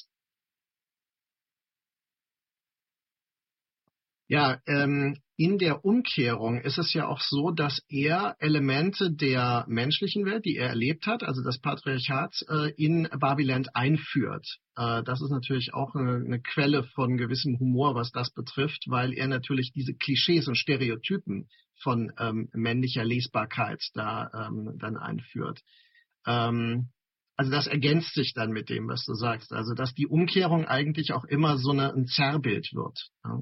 [4.30, 10.24] Ja, ähm, in der Umkehrung ist es ja auch so, dass er Elemente der menschlichen
[10.24, 14.46] Welt, die er erlebt hat, also das Patriarchat, äh, in Babyland einführt.
[14.76, 19.14] Äh, das ist natürlich auch eine, eine, Quelle von gewissem Humor, was das betrifft, weil
[19.14, 21.48] er natürlich diese Klischees und Stereotypen
[21.82, 25.58] von ähm, männlicher Lesbarkeit da ähm, dann einführt.
[26.24, 26.90] Ähm,
[27.36, 29.52] also das ergänzt sich dann mit dem, was du sagst.
[29.52, 33.08] Also dass die Umkehrung eigentlich auch immer so eine, ein Zerrbild wird.
[33.24, 33.40] Ja.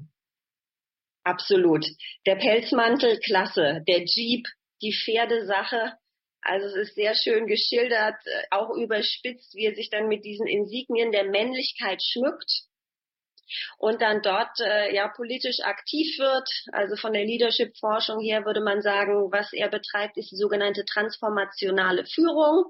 [1.29, 1.85] Absolut.
[2.25, 3.83] Der Pelzmantel, klasse.
[3.87, 4.47] Der Jeep,
[4.81, 5.93] die Pferdesache.
[6.41, 10.47] Also es ist sehr schön geschildert, äh, auch überspitzt, wie er sich dann mit diesen
[10.47, 12.63] Insignien der Männlichkeit schmückt
[13.77, 16.49] und dann dort äh, ja politisch aktiv wird.
[16.73, 22.07] Also von der Leadership-Forschung her würde man sagen, was er betreibt, ist die sogenannte transformationale
[22.07, 22.65] Führung.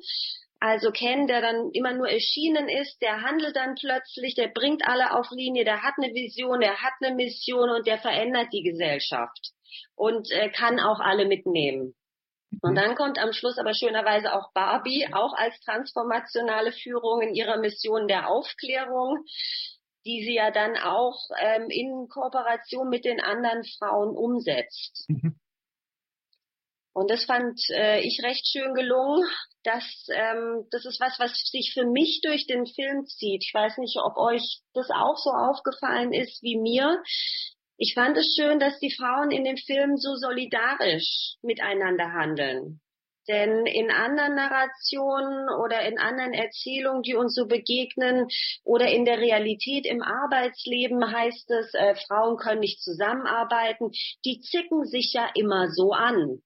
[0.60, 5.16] Also Ken, der dann immer nur erschienen ist, der handelt dann plötzlich, der bringt alle
[5.16, 9.52] auf Linie, der hat eine Vision, der hat eine Mission und der verändert die Gesellschaft
[9.94, 11.94] und äh, kann auch alle mitnehmen.
[12.62, 17.58] Und dann kommt am Schluss aber schönerweise auch Barbie, auch als transformationale Führung in ihrer
[17.58, 19.24] Mission der Aufklärung,
[20.06, 25.04] die sie ja dann auch ähm, in Kooperation mit den anderen Frauen umsetzt.
[25.08, 25.38] Mhm.
[26.98, 29.24] Und das fand äh, ich recht schön gelungen.
[29.62, 33.44] Das, ähm, das ist was, was sich für mich durch den Film zieht.
[33.44, 37.00] Ich weiß nicht, ob euch das auch so aufgefallen ist wie mir.
[37.76, 42.80] Ich fand es schön, dass die Frauen in dem Film so solidarisch miteinander handeln.
[43.28, 48.26] Denn in anderen Narrationen oder in anderen Erzählungen, die uns so begegnen
[48.64, 53.92] oder in der Realität im Arbeitsleben heißt es, äh, Frauen können nicht zusammenarbeiten.
[54.24, 56.42] Die zicken sich ja immer so an.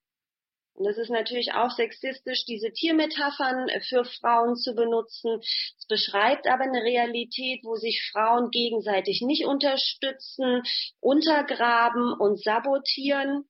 [0.74, 5.38] Und es ist natürlich auch sexistisch, diese Tiermetaphern für Frauen zu benutzen.
[5.40, 10.62] Es beschreibt aber eine Realität, wo sich Frauen gegenseitig nicht unterstützen,
[11.00, 13.44] untergraben und sabotieren.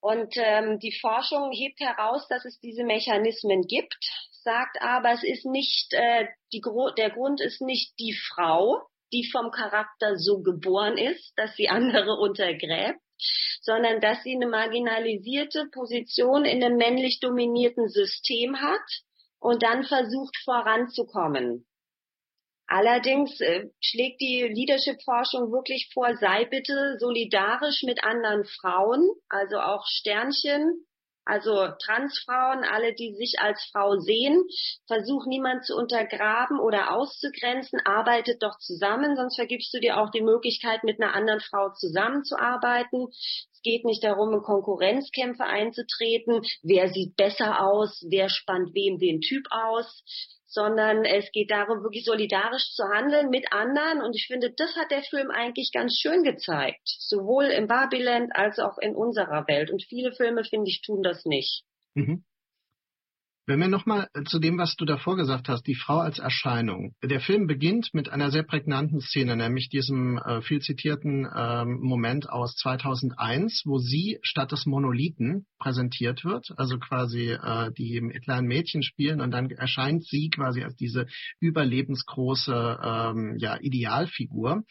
[0.00, 3.98] Und ähm, die Forschung hebt heraus, dass es diese Mechanismen gibt,
[4.42, 6.62] sagt aber, es ist nicht äh, die,
[6.96, 8.80] der Grund ist nicht die Frau,
[9.12, 12.98] die vom Charakter so geboren ist, dass sie andere untergräbt,
[13.60, 19.02] sondern dass sie eine marginalisierte Position in einem männlich dominierten System hat,
[19.40, 21.66] und dann versucht voranzukommen.
[22.66, 29.84] Allerdings äh, schlägt die Leadership-Forschung wirklich vor, sei bitte solidarisch mit anderen Frauen, also auch
[29.86, 30.86] Sternchen,
[31.30, 34.42] also Transfrauen, alle, die sich als Frau sehen.
[34.88, 40.22] Versuch niemand zu untergraben oder auszugrenzen, arbeitet doch zusammen, sonst vergibst du dir auch die
[40.22, 43.06] Möglichkeit, mit einer anderen Frau zusammenzuarbeiten.
[43.52, 46.42] Es geht nicht darum, in Konkurrenzkämpfe einzutreten.
[46.62, 48.04] Wer sieht besser aus?
[48.08, 50.02] Wer spannt wem den Typ aus?
[50.50, 54.02] Sondern es geht darum, wirklich solidarisch zu handeln mit anderen.
[54.02, 58.58] Und ich finde, das hat der Film eigentlich ganz schön gezeigt, sowohl im Barbieland als
[58.58, 59.70] auch in unserer Welt.
[59.70, 61.62] Und viele Filme, finde ich, tun das nicht.
[61.94, 62.24] Mhm.
[63.50, 66.94] Wenn wir nochmal zu dem, was du davor gesagt hast, die Frau als Erscheinung.
[67.02, 72.30] Der Film beginnt mit einer sehr prägnanten Szene, nämlich diesem äh, viel zitierten äh, Moment
[72.30, 78.84] aus 2001, wo sie statt des Monolithen präsentiert wird, also quasi äh, die kleinen Mädchen
[78.84, 81.06] spielen und dann erscheint sie quasi als diese
[81.40, 84.62] überlebensgroße ähm, ja, Idealfigur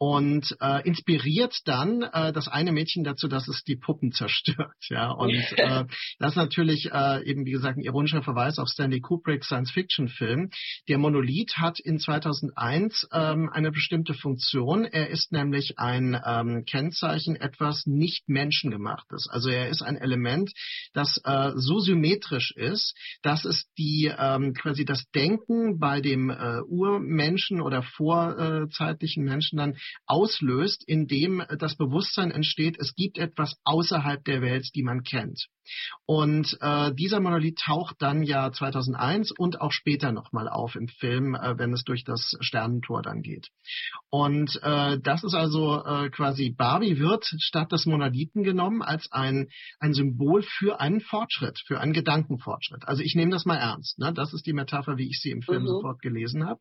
[0.00, 4.72] und äh, inspiriert dann äh, das eine Mädchen dazu, dass es die Puppen zerstört.
[4.88, 5.84] Ja, und äh,
[6.18, 10.48] das ist natürlich äh, eben wie gesagt ein ironischer Verweis auf Stanley Kubricks Science-Fiction-Film.
[10.88, 14.86] Der Monolith hat in 2001 ähm, eine bestimmte Funktion.
[14.86, 19.28] Er ist nämlich ein ähm, Kennzeichen etwas nicht menschengemachtes.
[19.28, 20.50] Also er ist ein Element,
[20.94, 26.62] das äh, so symmetrisch ist, dass es die ähm, quasi das Denken bei dem äh,
[26.62, 34.42] Urmenschen oder vorzeitlichen Menschen dann auslöst, indem das Bewusstsein entsteht, es gibt etwas außerhalb der
[34.42, 35.46] Welt, die man kennt.
[36.06, 41.34] Und äh, dieser Monolith taucht dann ja 2001 und auch später nochmal auf im Film,
[41.34, 43.48] äh, wenn es durch das Sternentor dann geht.
[44.10, 49.48] Und äh, das ist also äh, quasi Barbie wird statt des Monolithen genommen als ein,
[49.78, 52.86] ein Symbol für einen Fortschritt, für einen Gedankenfortschritt.
[52.86, 53.98] Also ich nehme das mal ernst.
[53.98, 54.12] Ne?
[54.12, 55.68] Das ist die Metapher, wie ich sie im Film mhm.
[55.68, 56.60] sofort gelesen habe.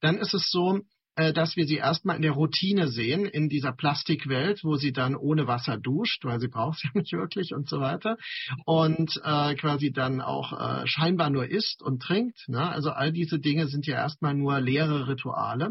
[0.00, 0.80] Dann ist es so, äh,
[1.16, 5.46] dass wir sie erstmal in der Routine sehen, in dieser Plastikwelt, wo sie dann ohne
[5.46, 8.16] Wasser duscht, weil sie braucht es ja nicht wirklich und so weiter.
[8.64, 12.48] Und äh, quasi dann auch äh, scheinbar nur isst und trinkt.
[12.48, 12.68] Ne?
[12.68, 15.70] Also all diese Dinge sind ja erstmal nur leere Rituale.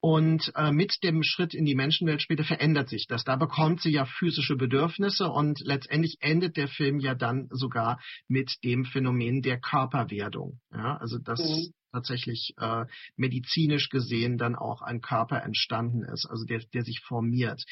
[0.00, 3.22] Und äh, mit dem Schritt in die Menschenwelt später verändert sich das.
[3.22, 8.56] Da bekommt sie ja physische Bedürfnisse und letztendlich endet der Film ja dann sogar mit
[8.64, 10.58] dem Phänomen der Körperwerdung.
[10.72, 16.44] Ja, also das mhm tatsächlich äh, medizinisch gesehen dann auch ein Körper entstanden ist, also
[16.44, 17.62] der, der sich formiert.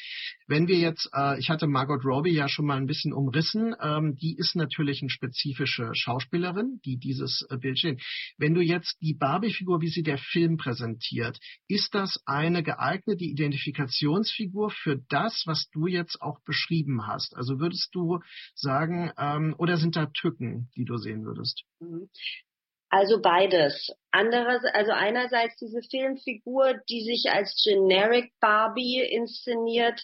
[0.47, 4.15] Wenn wir jetzt, äh, ich hatte Margot Robbie ja schon mal ein bisschen umrissen, ähm,
[4.15, 8.01] die ist natürlich eine spezifische Schauspielerin, die dieses äh, Bild steht.
[8.37, 14.69] Wenn du jetzt die Barbie-Figur, wie sie der Film präsentiert, ist das eine geeignete Identifikationsfigur
[14.69, 17.35] für das, was du jetzt auch beschrieben hast?
[17.35, 18.19] Also würdest du
[18.53, 21.63] sagen, ähm, oder sind da Tücken, die du sehen würdest?
[22.93, 23.89] Also beides.
[24.11, 30.03] Anderes, also einerseits diese Filmfigur, die sich als Generic Barbie inszeniert,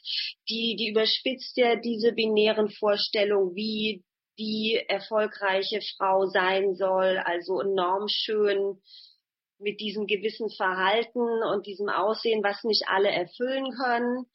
[0.50, 4.06] die, die überspitzt ja diese binären Vorstellungen, wie
[4.40, 8.82] die erfolgreiche Frau sein soll, also enorm schön
[9.60, 14.28] mit diesem gewissen Verhalten und diesem Aussehen, was nicht alle erfüllen können.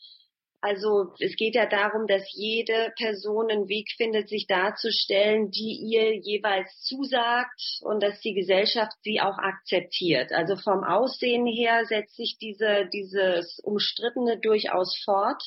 [0.64, 6.14] Also es geht ja darum, dass jede Person einen Weg findet, sich darzustellen, die ihr
[6.20, 10.30] jeweils zusagt und dass die Gesellschaft sie auch akzeptiert.
[10.30, 15.42] Also vom Aussehen her setzt sich diese, dieses Umstrittene durchaus fort,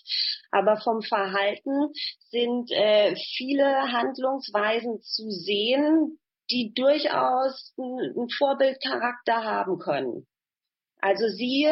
[0.51, 1.93] aber vom Verhalten
[2.29, 6.19] sind äh, viele Handlungsweisen zu sehen,
[6.51, 10.27] die durchaus einen Vorbildcharakter haben können.
[10.99, 11.69] Also sie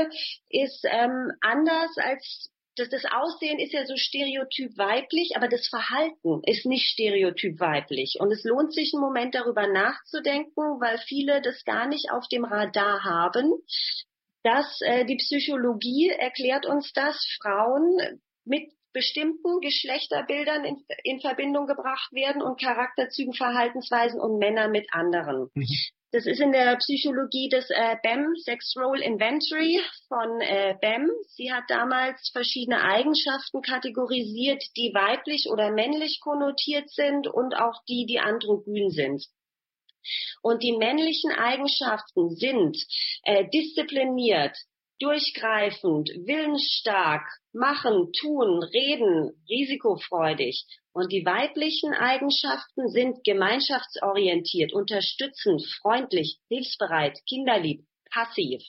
[0.47, 6.41] ist ähm, anders als das, das Aussehen ist ja so stereotyp weiblich, aber das Verhalten
[6.45, 8.17] ist nicht stereotyp weiblich.
[8.19, 12.45] Und es lohnt sich einen Moment darüber nachzudenken, weil viele das gar nicht auf dem
[12.45, 13.53] Radar haben.
[14.43, 22.11] Dass äh, die Psychologie erklärt uns, dass Frauen mit bestimmten Geschlechterbildern in, in Verbindung gebracht
[22.13, 25.49] werden und Charakterzügen, Verhaltensweisen und Männer mit anderen.
[25.53, 25.67] Mhm.
[26.13, 31.09] Das ist in der Psychologie des äh, BEM, Sex Role Inventory von äh, BEM.
[31.29, 38.05] Sie hat damals verschiedene Eigenschaften kategorisiert, die weiblich oder männlich konnotiert sind und auch die,
[38.05, 39.25] die androgyn sind.
[40.43, 42.77] Und die männlichen Eigenschaften sind
[43.23, 44.55] äh, diszipliniert,
[45.03, 50.65] durchgreifend, willensstark, machen, tun, reden, risikofreudig.
[50.93, 58.61] Und die weiblichen Eigenschaften sind gemeinschaftsorientiert, unterstützend, freundlich, hilfsbereit, kinderlieb, passiv,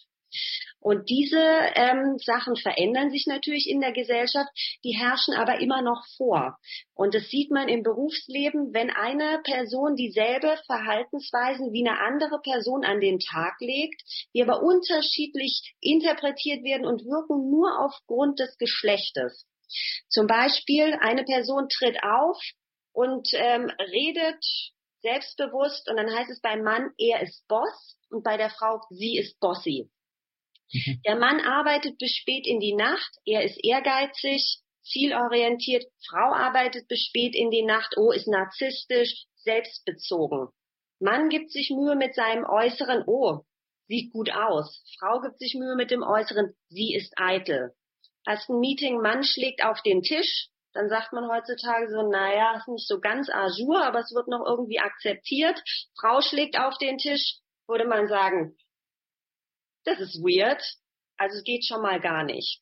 [0.81, 4.51] Und diese ähm, Sachen verändern sich natürlich in der Gesellschaft,
[4.85, 6.59] die herrschen aber immer noch vor.
[6.95, 12.85] Und das sieht man im Berufsleben, wenn eine Person dieselbe Verhaltensweisen wie eine andere Person
[12.85, 14.03] an den Tag legt,
[14.35, 19.47] die aber unterschiedlich interpretiert werden und wirken nur aufgrund des Geschlechtes.
[20.09, 22.39] Zum Beispiel eine Person tritt auf
[22.93, 24.45] und ähm, redet
[25.03, 29.19] selbstbewusst und dann heißt es beim Mann, er ist Boss und bei der Frau, sie
[29.19, 29.91] ist Bossy.
[30.73, 31.01] Mhm.
[31.07, 37.05] Der Mann arbeitet bis spät in die Nacht, er ist ehrgeizig, zielorientiert, Frau arbeitet bis
[37.05, 40.49] spät in die Nacht, oh, ist narzisstisch, selbstbezogen.
[41.01, 43.41] Mann gibt sich Mühe mit seinem Äußeren, oh,
[43.89, 44.83] sieht gut aus.
[44.99, 47.75] Frau gibt sich Mühe mit dem Äußeren, sie ist eitel.
[48.27, 52.69] Hast ein Meeting, Mann schlägt auf den Tisch, dann sagt man heutzutage so, naja, ist
[52.69, 55.63] nicht so ganz azur, aber es wird noch irgendwie akzeptiert.
[55.99, 57.39] Frau schlägt auf den Tisch,
[57.69, 58.57] würde man sagen,
[59.85, 60.63] das ist weird.
[61.17, 62.61] Also es geht schon mal gar nicht.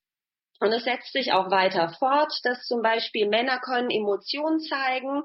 [0.61, 5.23] Und es setzt sich auch weiter fort, dass zum Beispiel Männer können Emotionen zeigen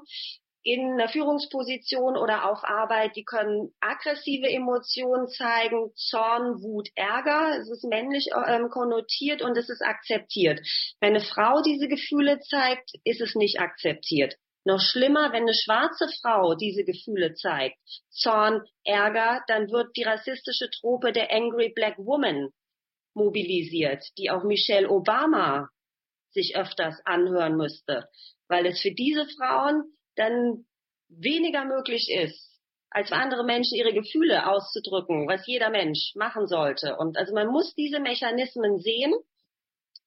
[0.64, 3.14] in einer Führungsposition oder auf Arbeit.
[3.16, 7.56] Die können aggressive Emotionen zeigen, Zorn, Wut, Ärger.
[7.60, 10.60] Es ist männlich ähm, konnotiert und es ist akzeptiert.
[11.00, 14.34] Wenn eine Frau diese Gefühle zeigt, ist es nicht akzeptiert.
[14.68, 17.78] Noch schlimmer, wenn eine schwarze Frau diese Gefühle zeigt,
[18.10, 22.50] Zorn, Ärger, dann wird die rassistische Trope der Angry Black Woman
[23.14, 25.70] mobilisiert, die auch Michelle Obama
[26.32, 28.10] sich öfters anhören müsste,
[28.48, 29.84] weil es für diese Frauen
[30.16, 30.66] dann
[31.08, 32.60] weniger möglich ist,
[32.90, 36.94] als für andere Menschen ihre Gefühle auszudrücken, was jeder Mensch machen sollte.
[36.98, 39.14] Und also man muss diese Mechanismen sehen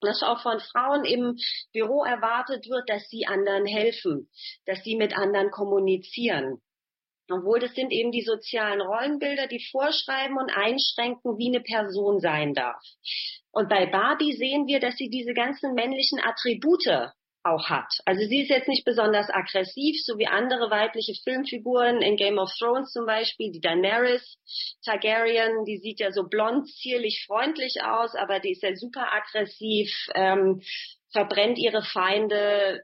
[0.01, 1.37] dass auch von Frauen im
[1.73, 4.29] Büro erwartet wird, dass sie anderen helfen,
[4.65, 6.61] dass sie mit anderen kommunizieren.
[7.29, 12.53] Obwohl das sind eben die sozialen Rollenbilder, die vorschreiben und einschränken, wie eine Person sein
[12.53, 12.83] darf.
[13.51, 17.91] Und bei Barbie sehen wir, dass sie diese ganzen männlichen Attribute auch hat.
[18.05, 22.51] Also sie ist jetzt nicht besonders aggressiv, so wie andere weibliche Filmfiguren in Game of
[22.57, 24.37] Thrones zum Beispiel, die Daenerys
[24.85, 29.91] Targaryen, die sieht ja so blond, zierlich, freundlich aus, aber die ist ja super aggressiv,
[30.13, 30.61] ähm,
[31.11, 32.83] verbrennt ihre Feinde,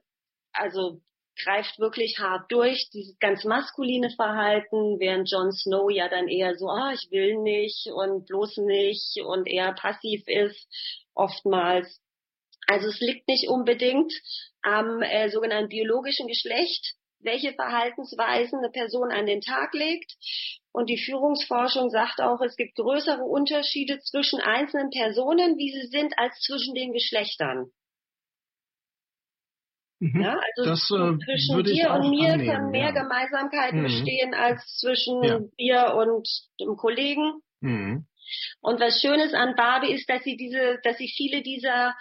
[0.53, 1.01] also
[1.43, 6.67] greift wirklich hart durch, dieses ganz maskuline Verhalten, während Jon Snow ja dann eher so,
[6.67, 10.67] ah, ich will nicht und bloß nicht und eher passiv ist,
[11.13, 12.01] oftmals.
[12.67, 14.13] Also es liegt nicht unbedingt
[14.61, 20.13] am äh, sogenannten biologischen Geschlecht, welche Verhaltensweisen eine Person an den Tag legt.
[20.71, 26.13] Und die Führungsforschung sagt auch, es gibt größere Unterschiede zwischen einzelnen Personen, wie sie sind,
[26.17, 27.71] als zwischen den Geschlechtern.
[29.99, 30.21] Mhm.
[30.21, 33.01] Ja, also das, äh, zwischen dir und mir annehmen, kann mehr ja.
[33.01, 33.83] Gemeinsamkeiten mhm.
[33.83, 35.39] bestehen als zwischen ja.
[35.57, 36.27] dir und
[36.59, 37.41] dem Kollegen.
[37.61, 38.05] Mhm.
[38.61, 41.95] Und was Schönes an Barbie ist, dass sie diese, dass sie viele dieser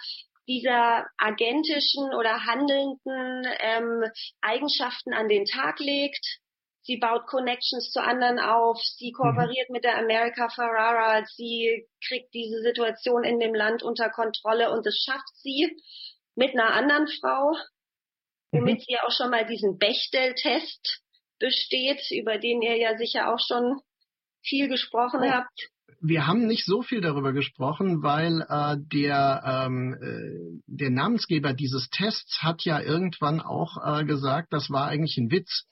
[0.47, 4.03] dieser agentischen oder handelnden ähm,
[4.41, 6.39] Eigenschaften an den Tag legt.
[6.81, 9.73] Sie baut Connections zu anderen auf, sie kooperiert mhm.
[9.73, 14.95] mit der America Ferrara, sie kriegt diese Situation in dem Land unter Kontrolle und das
[15.05, 15.75] schafft sie
[16.35, 17.57] mit einer anderen Frau,
[18.53, 18.83] womit mhm.
[18.87, 21.01] sie auch schon mal diesen Bechtel-Test
[21.39, 23.81] besteht, über den ihr ja sicher auch schon
[24.41, 25.29] viel gesprochen oh.
[25.29, 25.69] habt
[26.01, 31.89] wir haben nicht so viel darüber gesprochen, weil äh, der, ähm, äh, der Namensgeber dieses
[31.89, 35.65] Tests hat ja irgendwann auch äh, gesagt, das war eigentlich ein Witz.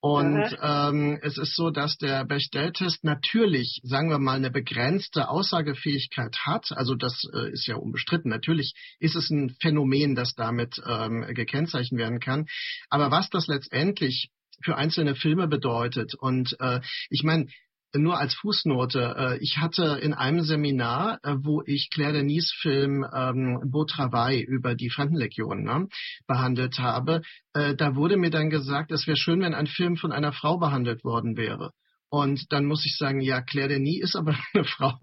[0.00, 6.36] Und ähm, es ist so, dass der Bechdel-Test natürlich, sagen wir mal, eine begrenzte Aussagefähigkeit
[6.44, 6.72] hat.
[6.72, 8.30] Also das äh, ist ja unbestritten.
[8.30, 12.46] Natürlich ist es ein Phänomen, das damit ähm, gekennzeichnet werden kann.
[12.88, 14.30] Aber was das letztendlich
[14.62, 16.14] für einzelne Filme bedeutet.
[16.14, 17.46] Und äh, ich meine,
[17.94, 23.04] nur als Fußnote, äh, ich hatte in einem Seminar, äh, wo ich Claire Denis Film
[23.12, 25.88] ähm, Beau Travail über die Fremdenlegion ne,
[26.26, 27.22] behandelt habe,
[27.52, 30.58] äh, da wurde mir dann gesagt, es wäre schön, wenn ein Film von einer Frau
[30.58, 31.72] behandelt worden wäre.
[32.12, 34.98] Und dann muss ich sagen, ja, Claire Denis ist aber eine Frau.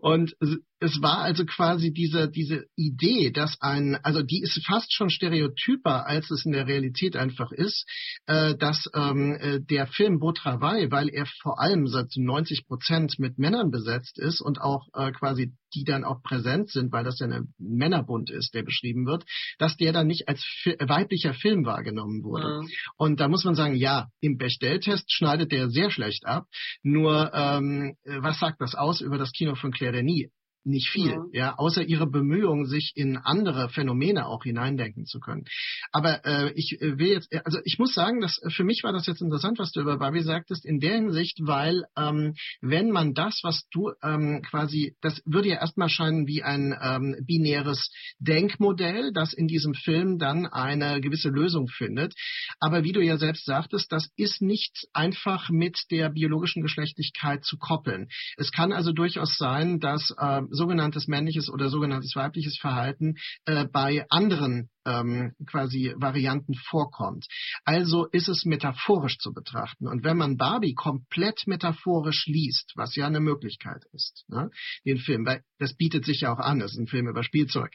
[0.00, 0.34] Und
[0.80, 6.06] es war also quasi diese, diese Idee, dass ein, also die ist fast schon stereotyper,
[6.06, 7.86] als es in der Realität einfach ist,
[8.26, 13.18] äh, dass ähm, äh, der Film Beau Travail, weil er vor allem seit 90 Prozent
[13.18, 17.18] mit Männern besetzt ist und auch äh, quasi die dann auch präsent sind, weil das
[17.18, 19.24] ja ein Männerbund ist, der beschrieben wird,
[19.58, 20.40] dass der dann nicht als
[20.78, 22.62] weiblicher Film wahrgenommen wurde.
[22.62, 22.68] Mhm.
[22.96, 26.46] Und da muss man sagen, ja, im Bechdel-Test schneidet der sehr schlecht ab.
[26.82, 30.30] Nur, ähm, was sagt das aus über das Kino von Claire Denis?
[30.64, 31.24] Nicht viel, ja.
[31.32, 35.44] ja, außer ihre Bemühungen, sich in andere Phänomene auch hineindenken zu können.
[35.92, 38.92] Aber äh, ich äh, will jetzt, also ich muss sagen, dass äh, für mich war
[38.92, 43.14] das jetzt interessant, was du über Barbie sagtest, in der Hinsicht, weil ähm, wenn man
[43.14, 49.12] das, was du ähm, quasi, das würde ja erstmal scheinen wie ein ähm, binäres Denkmodell,
[49.12, 52.14] das in diesem Film dann eine gewisse Lösung findet.
[52.60, 57.56] Aber wie du ja selbst sagtest, das ist nicht einfach mit der biologischen Geschlechtlichkeit zu
[57.58, 58.08] koppeln.
[58.36, 64.06] Es kann also durchaus sein, dass äh, sogenanntes männliches oder sogenanntes weibliches Verhalten äh, bei
[64.08, 67.26] anderen ähm, quasi Varianten vorkommt.
[67.64, 69.86] Also ist es metaphorisch zu betrachten.
[69.86, 74.50] Und wenn man Barbie komplett metaphorisch liest, was ja eine Möglichkeit ist, ne,
[74.84, 77.72] den Film, weil das bietet sich ja auch an, das ist ein Film über Spielzeug,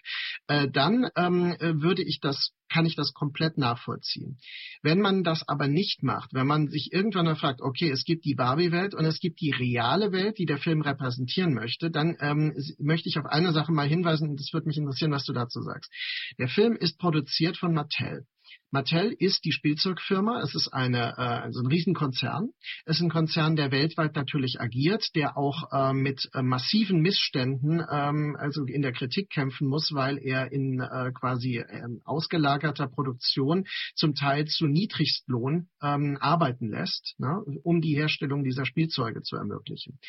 [0.48, 4.40] äh, dann ähm, würde ich das kann ich das komplett nachvollziehen.
[4.82, 8.26] Wenn man das aber nicht macht, wenn man sich irgendwann mal fragt, okay, es gibt
[8.26, 12.54] die Barbie-Welt und es gibt die reale Welt, die der Film repräsentieren möchte, dann ähm,
[12.80, 15.62] möchte ich auf eine Sache mal hinweisen und es würde mich interessieren, was du dazu
[15.62, 15.92] sagst.
[16.40, 18.26] Der Film ist produziert von Mattel.
[18.74, 20.42] Mattel ist die Spielzeugfirma.
[20.42, 22.50] Es ist eine, äh, also ein Riesenkonzern.
[22.86, 27.86] Es ist ein Konzern, der weltweit natürlich agiert, der auch äh, mit äh, massiven Missständen,
[27.88, 33.66] ähm, also in der Kritik kämpfen muss, weil er in äh, quasi äh, ausgelagerter Produktion
[33.94, 40.00] zum Teil zu Niedrigstlohn ähm, arbeiten lässt, ne, um die Herstellung dieser Spielzeuge zu ermöglichen.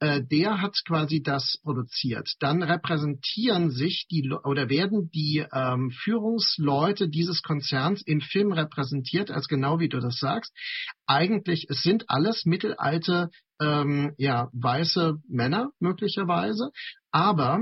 [0.00, 2.32] Äh, der hat quasi das produziert.
[2.40, 9.48] Dann repräsentieren sich die oder werden die ähm, Führungsleute dieses Konzerns im Film repräsentiert, als
[9.48, 10.52] genau wie du das sagst.
[11.06, 13.30] Eigentlich, es sind alles mittelalte,
[13.60, 16.70] ähm, ja, weiße Männer möglicherweise,
[17.10, 17.60] aber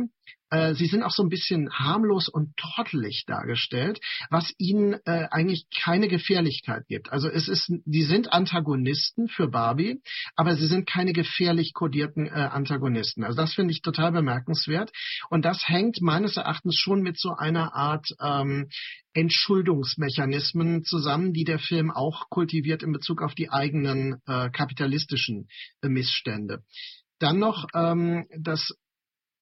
[0.51, 5.67] äh, sie sind auch so ein bisschen harmlos und trottelig dargestellt, was ihnen äh, eigentlich
[5.71, 7.13] keine Gefährlichkeit gibt.
[7.13, 10.01] Also es ist, die sind Antagonisten für Barbie,
[10.37, 13.25] aber sie sind keine gefährlich kodierten äh, Antagonisten.
[13.25, 14.91] Also das finde ich total bemerkenswert.
[15.31, 18.69] Und das hängt meines Erachtens schon mit so einer Art ähm,
[19.15, 25.49] Entschuldungsmechanismen zusammen, die der Film auch kultiviert in Bezug auf die eigenen äh, kapitalistischen
[25.83, 26.63] äh, Missstände.
[27.19, 28.73] Dann noch ähm, das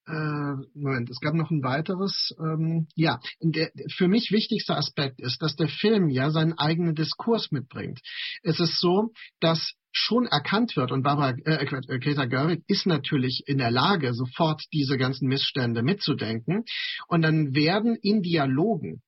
[0.07, 2.35] äh, Moment, es gab noch ein weiteres.
[2.39, 7.51] Ähm, ja, der für mich wichtigste Aspekt ist, dass der Film ja seinen eigenen Diskurs
[7.51, 8.01] mitbringt.
[8.43, 13.43] Es ist so, dass schon erkannt wird und Barbara äh, äh Greta Gerwig ist natürlich
[13.47, 16.65] in der Lage, sofort diese ganzen Missstände mitzudenken
[17.09, 19.03] und dann werden in Dialogen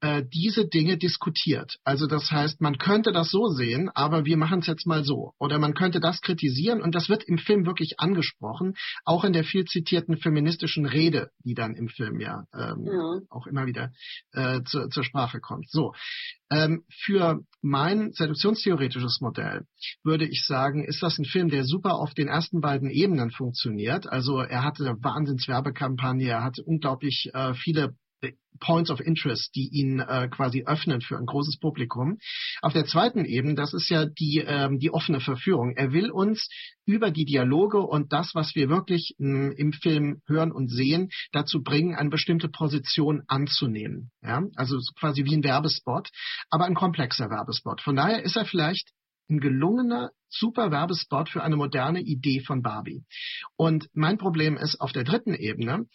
[0.00, 1.78] äh, diese Dinge diskutiert.
[1.84, 5.34] Also das heißt, man könnte das so sehen, aber wir machen es jetzt mal so.
[5.38, 8.74] Oder man könnte das kritisieren und das wird im Film wirklich angesprochen,
[9.04, 13.20] auch in der viel zitierten feministischen Rede, die dann im Film ja, ähm, ja.
[13.28, 13.92] auch immer wieder
[14.32, 15.68] äh, zu, zur Sprache kommt.
[15.70, 15.92] So.
[16.50, 19.66] Ähm, für mein seduktionstheoretisches Modell
[20.02, 24.08] würde ich sagen, ist das ein Film, der super auf den ersten beiden Ebenen funktioniert.
[24.08, 27.94] Also er hatte eine Wahnsinnswerbekampagne, er hatte unglaublich äh, viele
[28.60, 32.18] Points of Interest, die ihn äh, quasi öffnen für ein großes Publikum.
[32.60, 35.72] Auf der zweiten Ebene, das ist ja die, ähm, die offene Verführung.
[35.76, 36.48] Er will uns
[36.84, 41.08] über die Dialoge und das, was wir wirklich mh, hm, im Film hören und sehen,
[41.32, 44.10] dazu bringen, eine bestimmte Position anzunehmen.
[44.22, 44.42] Ja?
[44.56, 46.10] Also quasi wie ein Werbespot,
[46.50, 47.80] aber ein komplexer Werbespot.
[47.80, 48.90] Von daher ist er vielleicht
[49.30, 53.04] ein gelungener, super Werbespot für eine moderne Idee von Barbie.
[53.56, 55.86] Und mein Problem ist auf der dritten Ebene,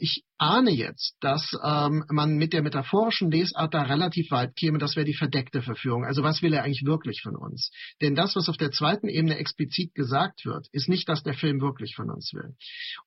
[0.00, 4.78] ich ahne jetzt, dass ähm, man mit der metaphorischen Lesart da relativ weit käme.
[4.78, 6.04] Das wäre die verdeckte Verführung.
[6.04, 7.70] Also was will er eigentlich wirklich von uns?
[8.02, 11.60] Denn das, was auf der zweiten Ebene explizit gesagt wird, ist nicht, dass der Film
[11.60, 12.54] wirklich von uns will.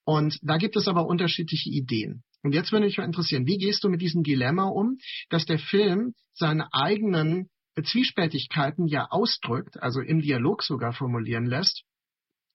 [0.04, 2.24] Und da gibt es aber unterschiedliche Ideen.
[2.44, 4.98] Und jetzt würde mich mal interessieren, wie gehst du mit diesem Dilemma um,
[5.30, 7.50] dass der Film seine eigenen
[7.84, 11.84] Zwiespältigkeiten ja ausdrückt, also im Dialog sogar formulieren lässt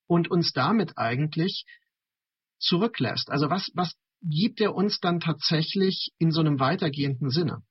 [0.09, 1.64] und uns damit eigentlich
[2.62, 3.30] zurücklässt.
[3.30, 7.62] Also was, was gibt er uns dann tatsächlich in so einem weitergehenden Sinne?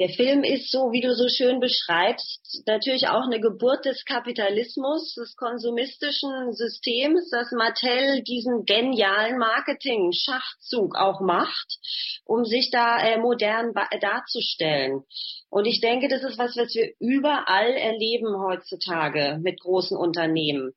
[0.00, 5.14] Der Film ist so, wie du so schön beschreibst, natürlich auch eine Geburt des Kapitalismus,
[5.14, 11.78] des konsumistischen Systems, dass Mattel diesen genialen Marketing-Schachzug auch macht,
[12.24, 15.04] um sich da äh, modern darzustellen.
[15.48, 20.72] Und ich denke, das ist was, was wir überall erleben heutzutage mit großen Unternehmen.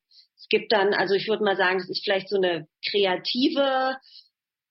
[0.50, 3.98] Gibt dann, also ich würde mal sagen, es ist vielleicht so eine kreative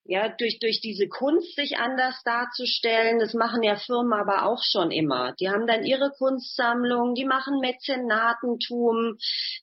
[0.09, 3.19] ja, durch, durch diese Kunst sich anders darzustellen.
[3.19, 5.35] Das machen ja Firmen aber auch schon immer.
[5.41, 9.17] Die haben dann ihre Kunstsammlung, die machen Mäzenatentum,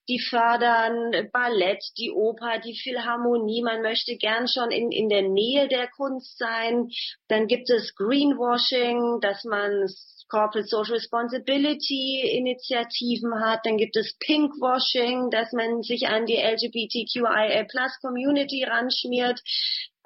[0.09, 3.61] die fördern Ballett, die Oper, die Philharmonie.
[3.61, 6.89] Man möchte gern schon in, in der Nähe der Kunst sein.
[7.27, 9.87] Dann gibt es Greenwashing, dass man
[10.33, 13.59] Corporate Social Responsibility Initiativen hat.
[13.65, 19.39] Dann gibt es Pinkwashing, dass man sich an die LGBTQIA Plus Community ranschmiert.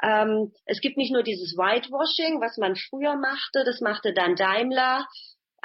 [0.03, 5.07] Ähm, es gibt nicht nur dieses Whitewashing, was man früher machte, das machte dann Daimler,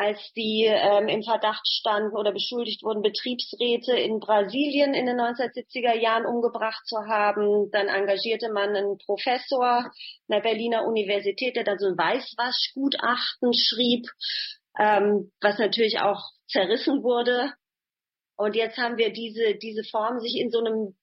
[0.02, 5.94] als die ähm, im Verdacht standen oder beschuldigt wurden, Betriebsräte in Brasilien in den 1970er
[5.94, 7.70] Jahren umgebracht zu haben.
[7.70, 9.90] Dann engagierte man einen Professor
[10.28, 14.06] der Berliner Universität, der da so ein Weißwaschgutachten schrieb,
[14.76, 17.52] ähm, was natürlich auch zerrissen wurde.
[18.36, 20.96] Und jetzt haben wir diese, diese Form, sich in so einem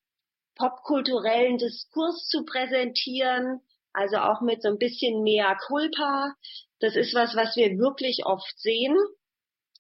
[0.56, 3.62] popkulturellen Diskurs zu präsentieren,
[3.94, 6.34] also auch mit so ein bisschen mehr Culpa.
[6.80, 8.96] Das ist was, was wir wirklich oft sehen.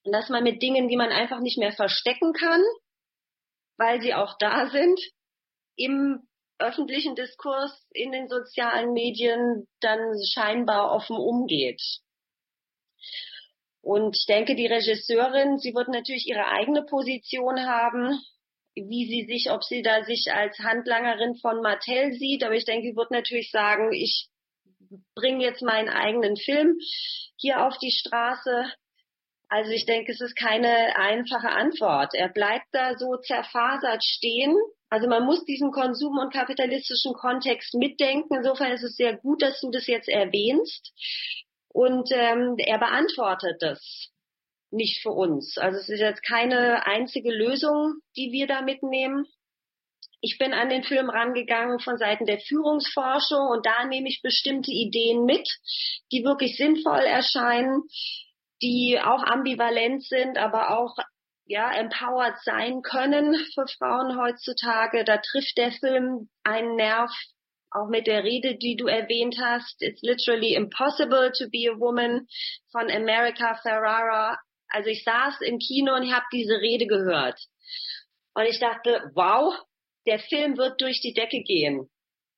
[0.04, 2.64] Dass man mit Dingen, die man einfach nicht mehr verstecken kann,
[3.78, 5.00] weil sie auch da sind,
[5.76, 10.00] im öffentlichen Diskurs, in den sozialen Medien dann
[10.34, 11.82] scheinbar offen umgeht.
[13.82, 18.20] Und ich denke, die Regisseurin, sie wird natürlich ihre eigene Position haben
[18.88, 22.44] wie sie sich, ob sie da sich als Handlangerin von Mattel sieht.
[22.44, 24.30] Aber ich denke, sie wird natürlich sagen, ich
[25.16, 26.78] bringe jetzt meinen eigenen Film
[27.38, 28.72] hier auf die Straße.
[29.50, 32.14] Also ich denke, es ist keine einfache Antwort.
[32.14, 34.56] Er bleibt da so zerfasert stehen.
[34.90, 38.36] Also man muss diesen Konsum- und kapitalistischen Kontext mitdenken.
[38.36, 40.94] Insofern ist es sehr gut, dass du das jetzt erwähnst.
[41.70, 44.10] Und ähm, er beantwortet das
[44.72, 45.58] nicht für uns.
[45.58, 49.26] Also es ist jetzt keine einzige Lösung, die wir da mitnehmen.
[50.22, 54.72] Ich bin an den Film rangegangen von Seiten der Führungsforschung und da nehme ich bestimmte
[54.72, 55.48] Ideen mit,
[56.12, 57.84] die wirklich sinnvoll erscheinen,
[58.62, 60.96] die auch ambivalent sind, aber auch
[61.46, 65.04] ja, empowered sein können für Frauen heutzutage.
[65.04, 67.12] Da trifft der Film einen Nerv,
[67.72, 69.82] auch mit der Rede, die du erwähnt hast.
[69.82, 72.28] It's literally impossible to be a woman
[72.72, 74.38] von America Ferrara.
[74.70, 77.40] Also ich saß im Kino und habe diese Rede gehört.
[78.36, 79.54] Und ich dachte, wow,
[80.06, 81.90] der Film wird durch die Decke gehen.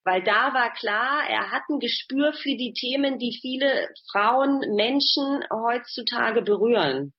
[0.03, 5.43] Weil da war klar, er hat ein Gespür für die Themen, die viele Frauen, Menschen
[5.51, 7.13] heutzutage berühren.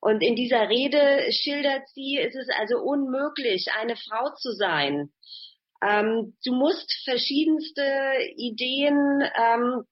[0.00, 5.12] Und in dieser Rede schildert sie, es ist also unmöglich, eine Frau zu sein.
[5.82, 7.82] Ähm, du musst verschiedenste
[8.36, 9.84] Ideen ähm,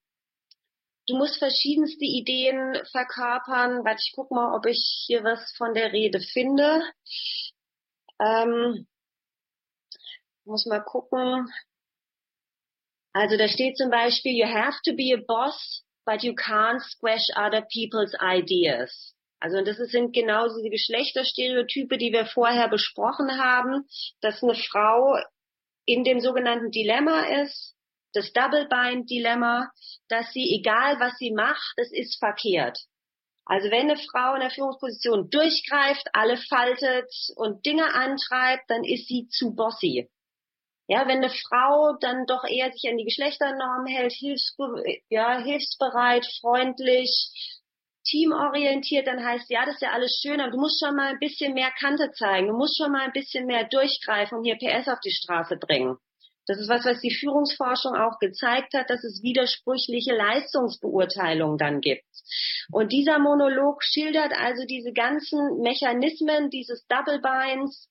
[1.06, 3.84] du musst verschiedenste Ideen verkörpern.
[3.84, 6.82] Warte, ich guck mal, ob ich hier was von der Rede finde.
[8.20, 8.86] Ähm,
[10.44, 11.50] muss mal gucken.
[13.12, 17.28] Also da steht zum Beispiel, you have to be a boss, but you can't squash
[17.34, 19.14] other people's ideas.
[19.40, 23.86] Also das sind genau diese Geschlechterstereotype, die wir vorher besprochen haben,
[24.20, 25.16] dass eine Frau
[25.84, 27.75] in dem sogenannten Dilemma ist,
[28.16, 29.70] das Double-Bind-Dilemma,
[30.08, 32.78] dass sie, egal was sie macht, es ist verkehrt.
[33.44, 39.06] Also wenn eine Frau in der Führungsposition durchgreift, alle faltet und Dinge antreibt, dann ist
[39.06, 40.10] sie zu bossy.
[40.88, 46.26] Ja, wenn eine Frau dann doch eher sich an die Geschlechternorm hält, hilfsbe ja, hilfsbereit,
[46.40, 47.10] freundlich,
[48.04, 51.18] teamorientiert, dann heißt ja, das ist ja alles schön, aber du musst schon mal ein
[51.18, 54.88] bisschen mehr Kante zeigen, du musst schon mal ein bisschen mehr durchgreifen und hier PS
[54.88, 55.98] auf die Straße bringen.
[56.46, 62.04] Das ist was, was die Führungsforschung auch gezeigt hat, dass es widersprüchliche Leistungsbeurteilungen dann gibt.
[62.70, 67.88] Und dieser Monolog schildert also diese ganzen Mechanismen dieses Double Binds,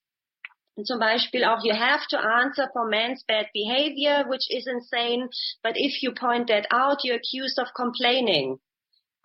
[0.83, 5.29] zum Beispiel auch, you have to answer for man's bad behavior, which is insane,
[5.63, 8.59] but if you point that out, you're accused of complaining.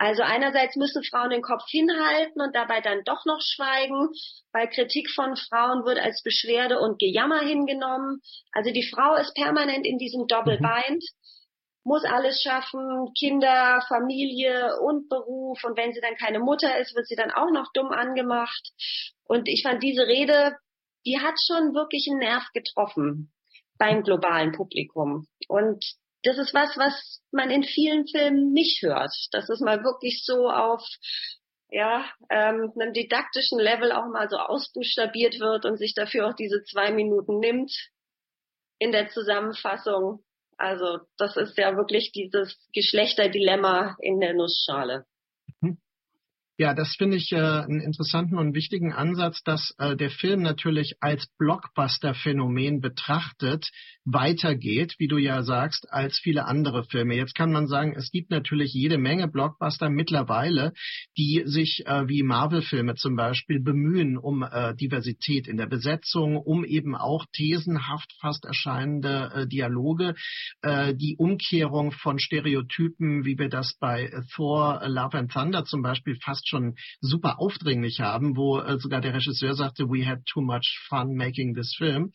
[0.01, 4.09] Also einerseits müssen Frauen den Kopf hinhalten und dabei dann doch noch schweigen,
[4.51, 8.23] weil Kritik von Frauen wird als Beschwerde und Gejammer hingenommen.
[8.51, 11.05] Also die Frau ist permanent in diesem Doppelbind,
[11.85, 15.63] muss alles schaffen, Kinder, Familie und Beruf.
[15.65, 18.71] Und wenn sie dann keine Mutter ist, wird sie dann auch noch dumm angemacht.
[19.25, 20.57] Und ich fand diese Rede,
[21.05, 23.35] die hat schon wirklich einen Nerv getroffen
[23.77, 25.27] beim globalen Publikum.
[25.47, 25.85] Und
[26.23, 29.13] das ist was, was man in vielen Filmen nicht hört.
[29.33, 30.83] Dass es mal wirklich so auf
[31.71, 36.63] ja, ähm, einem didaktischen Level auch mal so ausbuchstabiert wird und sich dafür auch diese
[36.65, 37.73] zwei Minuten nimmt
[38.79, 40.25] in der Zusammenfassung.
[40.57, 45.07] Also das ist ja wirklich dieses Geschlechterdilemma in der Nussschale.
[46.61, 50.97] Ja, das finde ich äh, einen interessanten und wichtigen Ansatz, dass äh, der Film natürlich
[51.01, 53.71] als Blockbuster-Phänomen betrachtet
[54.05, 57.17] weitergeht, wie du ja sagst, als viele andere Filme.
[57.17, 60.75] Jetzt kann man sagen, es gibt natürlich jede Menge Blockbuster mittlerweile,
[61.17, 66.67] die sich äh, wie Marvel-Filme zum Beispiel bemühen um äh, Diversität in der Besetzung, um
[66.67, 70.15] eben auch thesenhaft fast erscheinende äh, Dialoge,
[70.61, 76.19] äh, die Umkehrung von Stereotypen, wie wir das bei Thor Love and Thunder zum Beispiel
[76.23, 80.79] fast schon super aufdringlich haben, wo äh, sogar der Regisseur sagte, we had too much
[80.89, 82.13] fun making this film.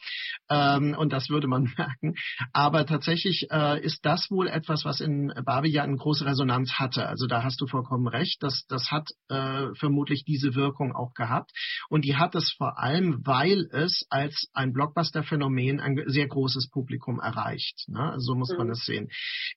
[0.49, 2.15] Ähm, und das würde man merken.
[2.53, 7.07] Aber tatsächlich äh, ist das wohl etwas, was in Barbie ja eine große Resonanz hatte.
[7.07, 8.43] Also da hast du vollkommen recht.
[8.43, 11.51] Das, das hat äh, vermutlich diese Wirkung auch gehabt.
[11.89, 17.19] Und die hat es vor allem, weil es als ein Blockbuster-Phänomen ein sehr großes Publikum
[17.19, 17.85] erreicht.
[17.87, 18.13] Ne?
[18.17, 18.57] So muss mhm.
[18.57, 19.09] man es sehen.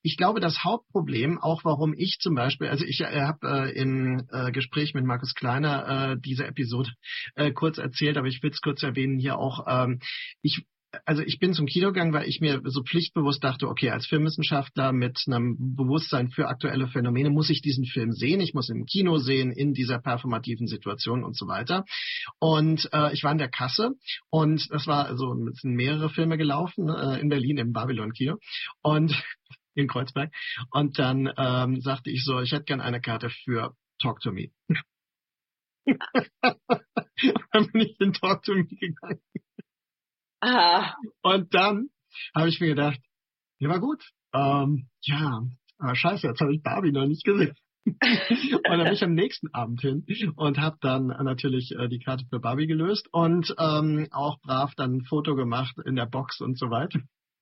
[0.02, 4.26] Ich glaube, das Hauptproblem, auch warum ich zum Beispiel, also ich äh, habe äh, im
[4.30, 6.90] äh, Gespräch mit Markus Kleiner äh, diese Episode
[7.34, 9.66] äh, kurz erzählt, aber ich will es kurz erwähnen hier auch.
[9.68, 10.00] Ähm,
[10.42, 10.64] ich
[11.04, 14.92] also ich bin zum Kino gegangen, weil ich mir so pflichtbewusst dachte, okay, als Filmwissenschaftler
[14.92, 18.40] mit einem Bewusstsein für aktuelle Phänomene muss ich diesen Film sehen.
[18.40, 21.84] Ich muss ihn im Kino sehen, in dieser performativen Situation und so weiter.
[22.38, 23.90] Und äh, ich war in der Kasse
[24.30, 28.36] und das war also es sind mehrere Filme gelaufen äh, in Berlin im Babylon Kino
[28.82, 29.14] und
[29.74, 30.32] in Kreuzberg.
[30.70, 34.50] Und dann ähm, sagte ich so, ich hätte gern eine Karte für Talk to Me.
[37.52, 39.20] dann bin ich in Talk to Me gegangen.
[40.40, 40.96] Aha.
[41.22, 41.88] Und dann
[42.34, 43.00] habe ich mir gedacht,
[43.58, 44.04] ja war gut.
[44.32, 45.42] Ähm, ja,
[45.78, 47.54] aber scheiße, jetzt habe ich Barbie noch nicht gesehen.
[47.86, 47.98] und
[48.64, 50.04] dann bin ich am nächsten Abend hin
[50.36, 54.96] und habe dann natürlich äh, die Karte für Barbie gelöst und ähm, auch brav dann
[54.96, 57.00] ein Foto gemacht in der Box und so weiter.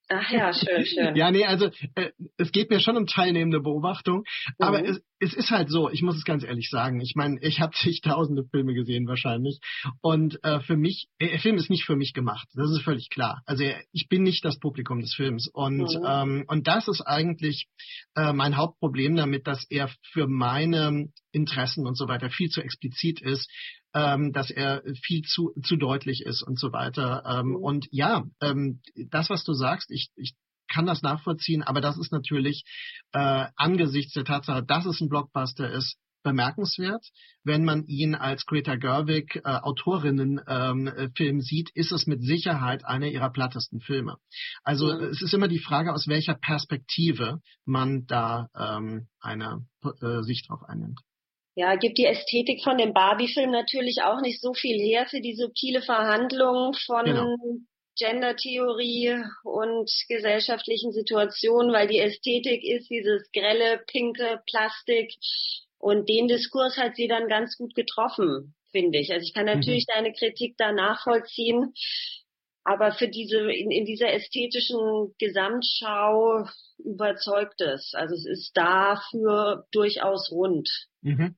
[0.09, 1.17] Ach ja, schön, schön.
[1.17, 4.55] ja, nee, also äh, es geht mir schon um teilnehmende Beobachtung, mhm.
[4.59, 7.01] aber es, es ist halt so, ich muss es ganz ehrlich sagen.
[7.01, 9.59] Ich meine, ich habe zigtausende Filme gesehen wahrscheinlich
[10.01, 13.11] und äh, für mich, äh, der Film ist nicht für mich gemacht, das ist völlig
[13.11, 13.43] klar.
[13.47, 16.05] Also ich bin nicht das Publikum des Films und, mhm.
[16.07, 17.67] ähm, und das ist eigentlich
[18.15, 23.21] äh, mein Hauptproblem damit, dass er für meine Interessen und so weiter viel zu explizit
[23.21, 23.51] ist
[23.97, 27.23] ähm, dass er viel zu, zu deutlich ist und so weiter.
[27.27, 27.57] Ähm, mhm.
[27.57, 30.35] Und ja, ähm, das, was du sagst, ich, ich
[30.69, 32.65] kann das nachvollziehen, aber das ist natürlich
[33.13, 37.07] äh, angesichts der Tatsache, dass es ein Blockbuster ist, bemerkenswert.
[37.43, 43.07] Wenn man ihn als Greta Gerwig äh, Autorinnenfilm ähm, sieht, ist es mit Sicherheit einer
[43.07, 44.17] ihrer plattesten Filme.
[44.63, 45.05] Also mhm.
[45.05, 49.65] es ist immer die Frage, aus welcher Perspektive man da ähm, eine
[50.03, 51.01] äh, Sicht drauf einnimmt
[51.57, 55.35] ja, gibt die Ästhetik von dem Barbie-Film natürlich auch nicht so viel her für die
[55.35, 57.37] subtile Verhandlung von genau.
[57.99, 65.15] Gender-Theorie und gesellschaftlichen Situationen, weil die Ästhetik ist dieses grelle, pinke Plastik
[65.79, 69.11] und den Diskurs hat sie dann ganz gut getroffen, finde ich.
[69.11, 69.95] Also ich kann natürlich mhm.
[69.95, 71.73] deine Kritik da nachvollziehen,
[72.65, 76.45] aber für diese, in, in dieser ästhetischen Gesamtschau
[76.85, 77.95] überzeugt es.
[77.95, 80.69] Also es ist dafür durchaus rund.
[81.01, 81.35] Mhm.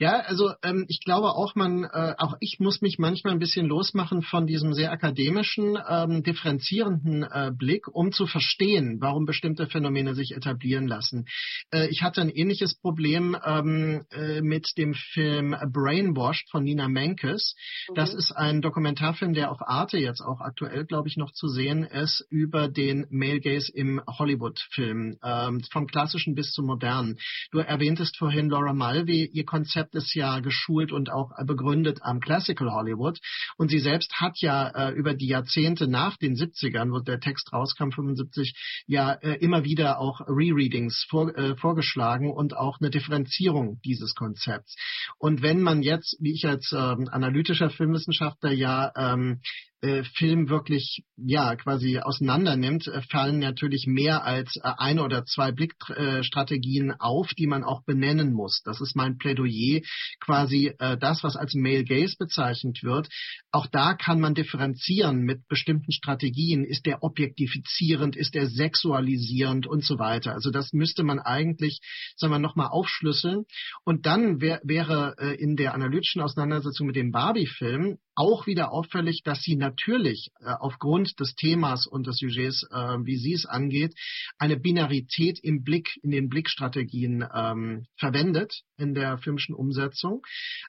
[0.00, 3.66] Ja, also ähm, ich glaube auch, man, äh, auch ich muss mich manchmal ein bisschen
[3.66, 10.14] losmachen von diesem sehr akademischen, ähm, differenzierenden äh, Blick, um zu verstehen, warum bestimmte Phänomene
[10.14, 11.26] sich etablieren lassen.
[11.72, 17.56] Äh, ich hatte ein ähnliches Problem ähm, äh, mit dem Film Brainwashed von Nina Menkes.
[17.88, 17.94] Mhm.
[17.94, 21.82] Das ist ein Dokumentarfilm, der auf Arte jetzt auch aktuell, glaube ich, noch zu sehen
[21.82, 27.18] ist, über den Male Gaze im Hollywood-Film, ähm, vom klassischen bis zum modernen.
[27.50, 32.20] Du erwähntest vorhin Laura Mulvey, ihr Konzept Konzept ist ja geschult und auch begründet am
[32.20, 33.18] Classical Hollywood.
[33.56, 37.52] Und sie selbst hat ja äh, über die Jahrzehnte nach den 70ern, wo der Text
[37.52, 38.54] rauskam, 75,
[38.86, 44.76] ja äh, immer wieder auch Rereadings vor, äh, vorgeschlagen und auch eine Differenzierung dieses Konzepts.
[45.18, 49.40] Und wenn man jetzt, wie ich als ähm, analytischer Filmwissenschaftler ja ähm,
[49.80, 55.24] äh, Film wirklich ja quasi auseinander nimmt, äh, fallen natürlich mehr als äh, eine oder
[55.24, 58.60] zwei Blickstrategien auf, die man auch benennen muss.
[58.64, 59.80] Das ist mein Plädoyer,
[60.20, 63.08] quasi das, was als Male Gaze bezeichnet wird.
[63.52, 66.64] Auch da kann man differenzieren mit bestimmten Strategien.
[66.64, 70.32] Ist der objektifizierend, ist der sexualisierend und so weiter.
[70.32, 71.80] Also das müsste man eigentlich,
[72.16, 73.44] sagen wir, nochmal aufschlüsseln.
[73.84, 79.42] Und dann wär, wäre in der analytischen Auseinandersetzung mit dem Barbie-Film auch wieder auffällig, dass
[79.42, 83.94] sie natürlich äh, aufgrund des Themas und des Sujets, äh, wie sie es angeht,
[84.38, 90.22] eine Binarität im Blick, in den Blickstrategien ähm, verwendet in der filmischen Umsetzung.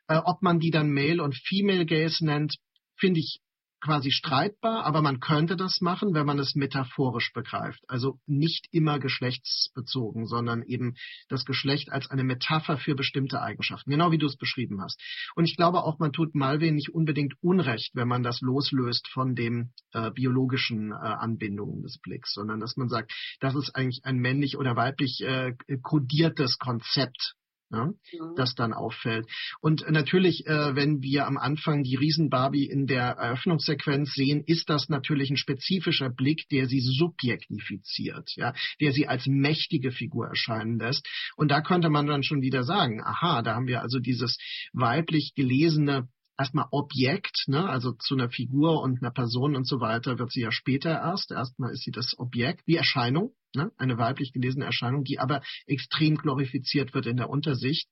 [0.08, 2.56] Äh, ob man die dann Male und Female Gaze nennt,
[2.96, 3.40] finde ich
[3.82, 7.82] quasi streitbar, aber man könnte das machen, wenn man es metaphorisch begreift.
[7.88, 10.96] Also nicht immer geschlechtsbezogen, sondern eben
[11.30, 15.02] das Geschlecht als eine Metapher für bestimmte Eigenschaften, genau wie du es beschrieben hast.
[15.36, 19.36] Und ich glaube auch, man tut Malve nicht unbedingt Unrecht, wenn man das loslöst von
[19.36, 24.18] dem äh, biologischen äh, Anbindungen des Blicks, sondern dass man sagt, das ist eigentlich ein
[24.18, 27.36] männlich oder weiblich äh, kodiertes Konzept
[27.72, 28.36] ja, mhm.
[28.36, 29.28] das dann auffällt.
[29.62, 34.90] Und natürlich, äh, wenn wir am Anfang die Riesen-Barbie in der Eröffnungssequenz sehen, ist das
[34.90, 41.08] natürlich ein spezifischer Blick, der sie subjektifiziert, ja, der sie als mächtige Figur erscheinen lässt.
[41.36, 44.38] Und da könnte man dann schon wieder sagen, aha, da haben wir also dieses
[44.74, 46.08] weiblich gelesene
[46.38, 50.42] erstmal Objekt, ne, also zu einer Figur und einer Person und so weiter wird sie
[50.42, 51.32] ja später erst.
[51.32, 56.16] Erstmal ist sie das Objekt, die Erscheinung, ne, eine weiblich gelesene Erscheinung, die aber extrem
[56.16, 57.90] glorifiziert wird in der Untersicht.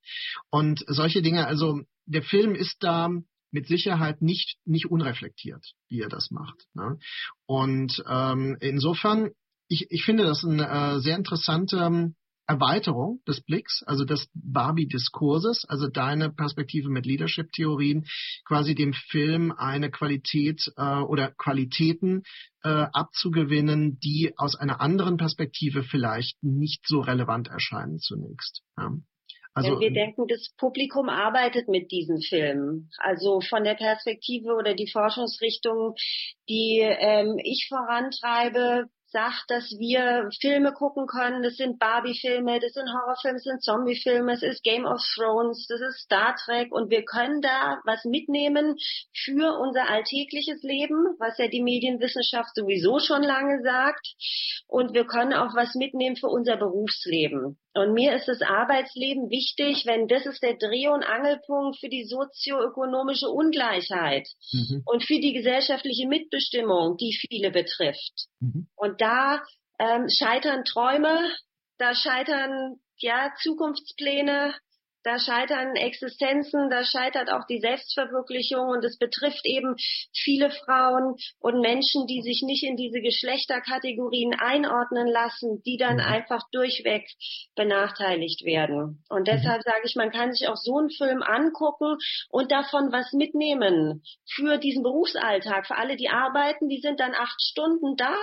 [0.49, 3.09] Und solche Dinge, also der Film ist da
[3.51, 6.65] mit Sicherheit nicht, nicht unreflektiert, wie er das macht.
[6.73, 6.99] Ne?
[7.45, 9.31] Und ähm, insofern,
[9.67, 12.09] ich, ich finde das ein äh, sehr interessanter
[12.47, 18.05] Erweiterung des Blicks, also des Barbie-Diskurses, also deine Perspektive mit Leadership-Theorien,
[18.45, 22.23] quasi dem Film eine Qualität äh, oder Qualitäten
[22.63, 28.63] äh, abzugewinnen, die aus einer anderen Perspektive vielleicht nicht so relevant erscheinen zunächst.
[28.77, 28.91] Ja.
[29.57, 32.91] Also, wir denken, das Publikum arbeitet mit diesen Filmen.
[32.99, 35.95] Also von der Perspektive oder die Forschungsrichtung,
[36.47, 41.43] die ähm, ich vorantreibe, sagt, dass wir Filme gucken können.
[41.43, 45.81] Das sind Barbie-Filme, das sind Horrorfilme, das sind Zombie-Filme, es ist Game of Thrones, das
[45.81, 48.75] ist Star Trek und wir können da was mitnehmen
[49.13, 54.15] für unser alltägliches Leben, was ja die Medienwissenschaft sowieso schon lange sagt.
[54.67, 57.57] Und wir können auch was mitnehmen für unser Berufsleben.
[57.77, 62.05] Und mir ist das Arbeitsleben wichtig, wenn das ist der Dreh- und Angelpunkt für die
[62.05, 64.81] sozioökonomische Ungleichheit mhm.
[64.85, 68.29] und für die gesellschaftliche Mitbestimmung, die viele betrifft.
[68.39, 68.67] Mhm.
[68.75, 69.43] Und da
[69.77, 71.19] ähm, scheitern Träume,
[71.77, 74.55] da scheitern ja Zukunftspläne,
[75.07, 79.75] da scheitern Existenzen, da scheitert auch die Selbstverwirklichung und es betrifft eben
[80.13, 86.01] viele Frauen und Menschen, die sich nicht in diese Geschlechterkategorien einordnen lassen, die dann mhm.
[86.01, 87.07] einfach durchweg
[87.55, 89.03] benachteiligt werden.
[89.09, 89.31] Und mhm.
[89.31, 91.97] deshalb sage ich, man kann sich auch so einen Film angucken
[92.29, 97.41] und davon was mitnehmen für diesen Berufsalltag, für alle, die arbeiten, die sind dann acht
[97.41, 98.15] Stunden da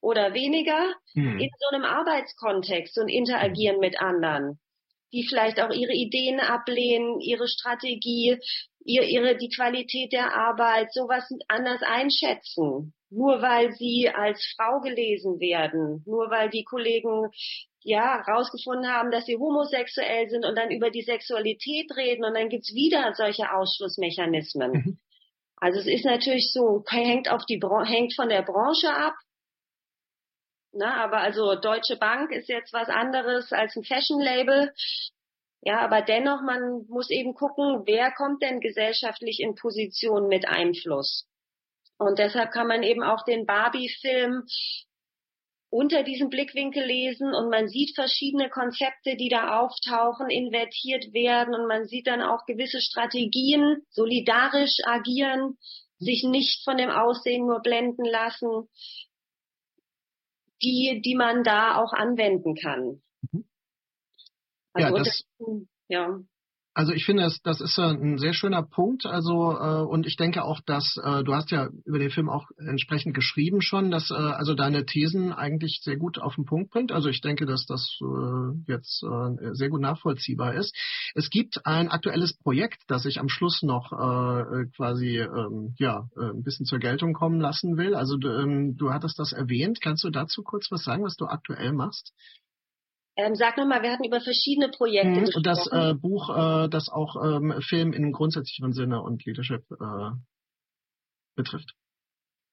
[0.00, 1.38] oder weniger hm.
[1.38, 4.58] in so einem Arbeitskontext und interagieren mit anderen
[5.12, 8.38] die vielleicht auch ihre Ideen ablehnen, ihre Strategie,
[8.84, 12.94] ihr, ihre, die Qualität der Arbeit, sowas anders einschätzen.
[13.10, 17.28] Nur weil sie als Frau gelesen werden, nur weil die Kollegen
[17.84, 22.48] ja rausgefunden haben, dass sie homosexuell sind und dann über die Sexualität reden und dann
[22.48, 24.72] gibt's wieder solche Ausschlussmechanismen.
[24.72, 24.98] Mhm.
[25.56, 29.14] Also es ist natürlich so, hängt auf die hängt von der Branche ab,
[30.74, 34.72] Ne, aber also Deutsche Bank ist jetzt was anderes als ein Fashion-Label.
[35.60, 41.28] Ja, aber dennoch, man muss eben gucken, wer kommt denn gesellschaftlich in Position mit Einfluss.
[41.98, 44.44] Und deshalb kann man eben auch den Barbie-Film
[45.68, 51.66] unter diesem Blickwinkel lesen und man sieht verschiedene Konzepte, die da auftauchen, invertiert werden und
[51.66, 55.56] man sieht dann auch gewisse Strategien, solidarisch agieren,
[55.98, 58.68] sich nicht von dem Aussehen nur blenden lassen
[60.62, 63.02] die, die man da auch anwenden kann.
[63.30, 63.44] Mhm.
[64.72, 65.24] Also ja, das,
[65.88, 66.20] ja.
[66.74, 69.04] Also ich finde, das, das ist ein sehr schöner Punkt.
[69.04, 72.46] Also äh, und ich denke auch, dass äh, du hast ja über den Film auch
[72.56, 76.90] entsprechend geschrieben schon, dass äh, also deine Thesen eigentlich sehr gut auf den Punkt bringt.
[76.90, 80.74] Also ich denke, dass das äh, jetzt äh, sehr gut nachvollziehbar ist.
[81.14, 86.30] Es gibt ein aktuelles Projekt, das ich am Schluss noch äh, quasi ähm, ja äh,
[86.30, 87.94] ein bisschen zur Geltung kommen lassen will.
[87.94, 89.80] Also ähm, du hattest das erwähnt.
[89.82, 92.14] Kannst du dazu kurz was sagen, was du aktuell machst?
[93.16, 95.42] Ähm, sag nochmal, wir hatten über verschiedene Projekte mhm, gesprochen.
[95.42, 100.10] Das äh, Buch, äh, das auch ähm, Film in grundsätzlicheren Sinne und Leadership äh,
[101.36, 101.74] betrifft.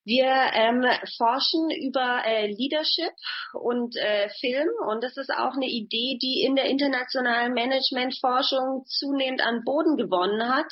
[0.06, 0.84] Wir ähm,
[1.18, 3.14] forschen über äh, Leadership
[3.54, 9.42] und äh, Film und das ist auch eine Idee, die in der internationalen Managementforschung zunehmend
[9.42, 10.72] an Boden gewonnen hat.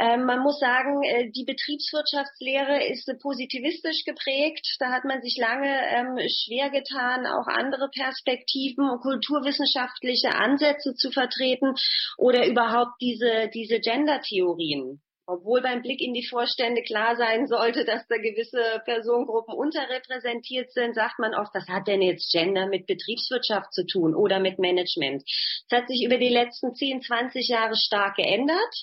[0.00, 4.76] Ähm, man muss sagen, äh, die Betriebswirtschaftslehre ist positivistisch geprägt.
[4.78, 11.10] Da hat man sich lange ähm, schwer getan, auch andere Perspektiven und kulturwissenschaftliche Ansätze zu
[11.10, 11.74] vertreten
[12.16, 18.06] oder überhaupt diese, diese Gender-Theorien obwohl beim Blick in die Vorstände klar sein sollte, dass
[18.08, 23.72] da gewisse Personengruppen unterrepräsentiert sind, sagt man oft, was hat denn jetzt Gender mit Betriebswirtschaft
[23.72, 25.22] zu tun oder mit Management?
[25.22, 28.74] Es hat sich über die letzten 10, 20 Jahre stark geändert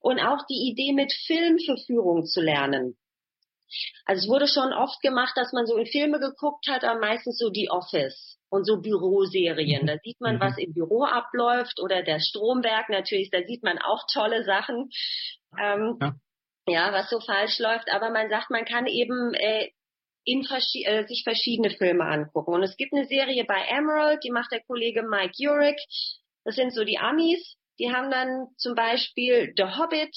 [0.00, 2.96] und auch die Idee mit Film für Führung zu lernen
[4.04, 7.38] Also es wurde schon oft gemacht, dass man so in Filme geguckt hat, aber meistens
[7.38, 9.82] so die Office und so Büroserien.
[9.82, 9.86] Mhm.
[9.86, 10.40] Da sieht man, mhm.
[10.40, 14.90] was im Büro abläuft oder der Stromberg natürlich, da sieht man auch tolle Sachen.
[15.58, 16.14] Ähm, ja.
[16.68, 16.92] ja.
[16.92, 17.90] was so falsch läuft.
[17.90, 19.70] Aber man sagt, man kann eben äh,
[20.24, 22.52] in verschi äh, sich verschiedene Filme angucken.
[22.52, 25.78] Und es gibt eine Serie bei Emerald, die macht der Kollege Mike Urick.
[26.44, 27.56] Das sind so die Amis.
[27.78, 30.16] Die haben dann zum Beispiel The Hobbit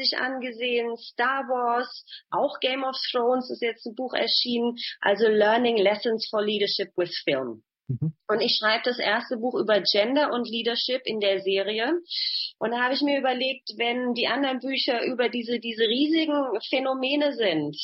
[0.00, 5.76] sich angesehen, Star Wars, auch Game of Thrones ist jetzt ein Buch erschienen, also Learning
[5.76, 7.62] Lessons for Leadership with Film.
[7.88, 8.14] Mhm.
[8.28, 11.92] Und ich schreibe das erste Buch über Gender und Leadership in der Serie.
[12.58, 17.34] Und da habe ich mir überlegt, wenn die anderen Bücher über diese, diese riesigen Phänomene
[17.34, 17.76] sind,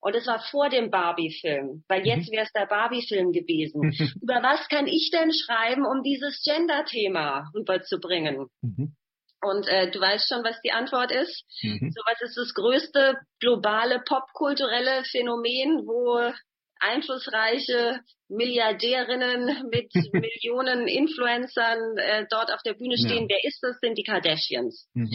[0.00, 2.06] und es war vor dem Barbie-Film, weil mhm.
[2.06, 3.90] jetzt wäre es der Barbie-Film gewesen.
[4.22, 8.46] Über was kann ich denn schreiben, um dieses Gender-Thema rüberzubringen?
[8.62, 8.94] Mhm.
[9.42, 11.44] Und äh, du weißt schon, was die Antwort ist.
[11.62, 11.92] Mhm.
[11.94, 16.32] So was ist das größte globale popkulturelle Phänomen, wo
[16.78, 23.28] einflussreiche Milliardärinnen mit Millionen Influencern äh, dort auf der Bühne stehen.
[23.28, 23.36] Ja.
[23.36, 23.78] Wer ist das?
[23.80, 24.88] Sind die Kardashians.
[24.94, 25.10] Mhm.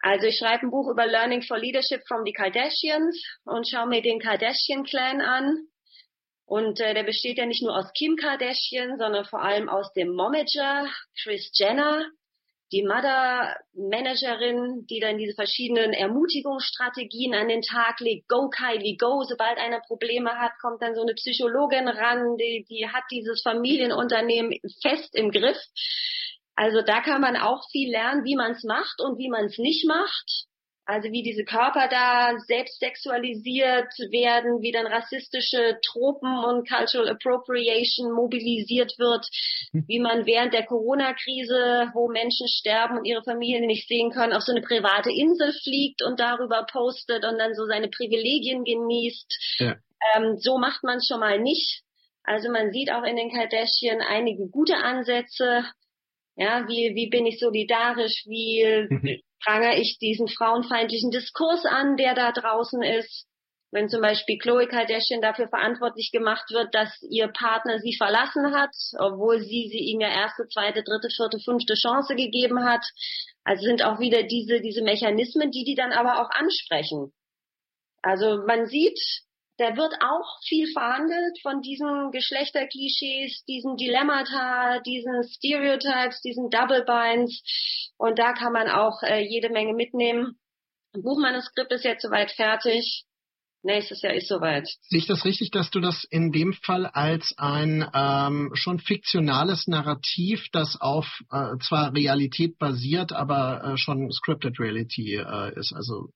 [0.00, 4.02] Also ich schreibe ein Buch über Learning for Leadership from the Kardashians und schaue mir
[4.02, 5.66] den Kardashian-Clan an.
[6.46, 10.14] Und äh, der besteht ja nicht nur aus Kim Kardashian, sondern vor allem aus dem
[10.14, 10.88] Momager,
[11.22, 12.06] Chris Jenner,
[12.72, 18.28] die Mother-Managerin, die dann diese verschiedenen Ermutigungsstrategien an den Tag legt.
[18.28, 19.22] Go Kylie, go.
[19.22, 24.58] Sobald einer Probleme hat, kommt dann so eine Psychologin ran, die, die hat dieses Familienunternehmen
[24.82, 25.58] fest im Griff.
[26.56, 29.58] Also da kann man auch viel lernen, wie man es macht und wie man es
[29.58, 30.47] nicht macht.
[30.88, 38.10] Also wie diese Körper da selbst sexualisiert werden, wie dann rassistische Tropen und Cultural Appropriation
[38.10, 39.28] mobilisiert wird,
[39.72, 39.84] hm.
[39.86, 44.42] wie man während der Corona-Krise, wo Menschen sterben und ihre Familien nicht sehen können, auf
[44.42, 49.58] so eine private Insel fliegt und darüber postet und dann so seine Privilegien genießt.
[49.58, 49.76] Ja.
[50.16, 51.82] Ähm, so macht man es schon mal nicht.
[52.22, 55.66] Also man sieht auch in den Kardashian einige gute Ansätze,
[56.36, 58.24] ja, wie, wie bin ich solidarisch?
[58.24, 59.20] Wie mhm.
[59.44, 63.26] Prangere ich diesen frauenfeindlichen Diskurs an, der da draußen ist?
[63.70, 68.74] Wenn zum Beispiel Chloe Kardashian dafür verantwortlich gemacht wird, dass ihr Partner sie verlassen hat,
[68.98, 72.84] obwohl sie sie ihm ja erste, zweite, dritte, vierte, fünfte Chance gegeben hat.
[73.44, 77.12] Also sind auch wieder diese, diese Mechanismen, die die dann aber auch ansprechen.
[78.02, 78.98] Also man sieht,
[79.58, 87.92] da wird auch viel verhandelt von diesen Geschlechterklischees, diesen Dilemmata, diesen Stereotypes, diesen Double Binds.
[87.98, 90.38] Und da kann man auch äh, jede Menge mitnehmen.
[90.92, 93.04] Buchmanuskript ist jetzt soweit fertig.
[93.64, 94.68] Nächstes Jahr ist soweit.
[94.82, 99.66] Sehe ich das richtig, dass du das in dem Fall als ein ähm, schon fiktionales
[99.66, 105.72] Narrativ, das auf äh, zwar Realität basiert, aber äh, schon Scripted Reality äh, ist?
[105.74, 106.10] Also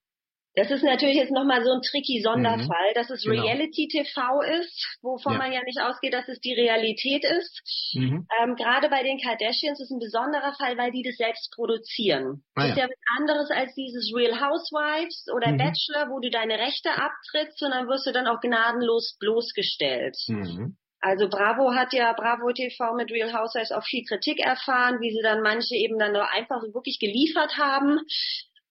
[0.54, 2.94] das ist natürlich jetzt nochmal so ein tricky Sonderfall, mhm.
[2.94, 3.42] dass es genau.
[3.42, 5.38] Reality TV ist, wovon ja.
[5.38, 7.94] man ja nicht ausgeht, dass es die Realität ist.
[7.94, 8.26] Mhm.
[8.40, 12.44] Ähm, Gerade bei den Kardashians ist ein besonderer Fall, weil die das selbst produzieren.
[12.54, 12.84] Ah, das ist ja.
[12.84, 15.58] ja was anderes als dieses Real Housewives oder mhm.
[15.58, 20.16] Bachelor, wo du deine Rechte abtrittst, sondern wirst du dann auch gnadenlos bloßgestellt.
[20.28, 20.76] Mhm.
[21.00, 25.22] Also Bravo hat ja, Bravo TV mit Real Housewives auch viel Kritik erfahren, wie sie
[25.22, 27.98] dann manche eben dann nur einfach wirklich geliefert haben.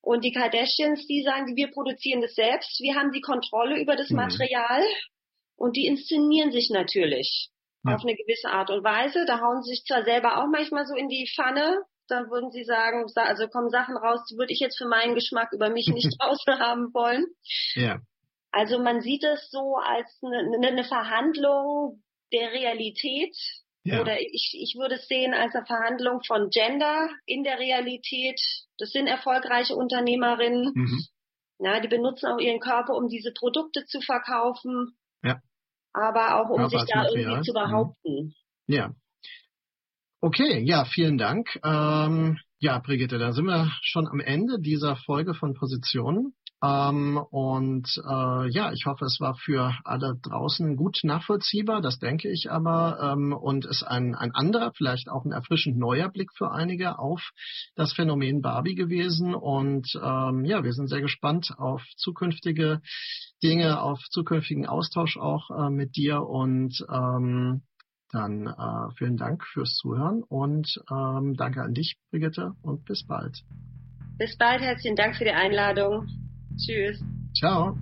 [0.01, 4.09] Und die Kardashians, die sagen, wir produzieren das selbst, wir haben die Kontrolle über das
[4.09, 4.17] mhm.
[4.17, 4.83] Material
[5.55, 7.49] und die inszenieren sich natürlich
[7.85, 7.95] ja.
[7.95, 9.25] auf eine gewisse Art und Weise.
[9.25, 12.63] Da hauen sie sich zwar selber auch manchmal so in die Pfanne, dann würden sie
[12.63, 16.15] sagen, also kommen Sachen raus, die würde ich jetzt für meinen Geschmack über mich nicht
[16.19, 17.25] draußen haben wollen.
[17.75, 17.99] Ja.
[18.51, 23.35] Also man sieht es so als eine, eine Verhandlung der Realität
[23.83, 24.01] ja.
[24.01, 28.39] Oder ich, ich würde es sehen als eine Verhandlung von Gender in der Realität.
[28.77, 30.71] Das sind erfolgreiche Unternehmerinnen.
[30.75, 31.05] Mhm.
[31.59, 34.97] Ja, die benutzen auch ihren Körper, um diese Produkte zu verkaufen.
[35.23, 35.39] Ja.
[35.93, 38.13] Aber auch um Körper sich da irgendwie zu behaupten.
[38.13, 38.33] Mhm.
[38.67, 38.93] Ja.
[40.21, 41.59] Okay, ja, vielen Dank.
[41.63, 46.35] Ähm, ja, Brigitte, da sind wir schon am Ende dieser Folge von Positionen.
[46.63, 52.29] Ähm, und äh, ja, ich hoffe, es war für alle draußen gut nachvollziehbar, das denke
[52.29, 56.51] ich aber, ähm, und ist ein, ein anderer, vielleicht auch ein erfrischend neuer Blick für
[56.51, 57.21] einige auf
[57.75, 59.33] das Phänomen Barbie gewesen.
[59.33, 62.81] Und ähm, ja, wir sind sehr gespannt auf zukünftige
[63.41, 67.63] Dinge, auf zukünftigen Austausch auch äh, mit dir und ähm,
[68.11, 73.41] dann äh, vielen Dank fürs Zuhören und ähm, danke an dich, Brigitte, und bis bald.
[74.17, 76.30] Bis bald, herzlichen Dank für die Einladung.
[76.57, 77.03] Tschüss.
[77.35, 77.77] Ciao.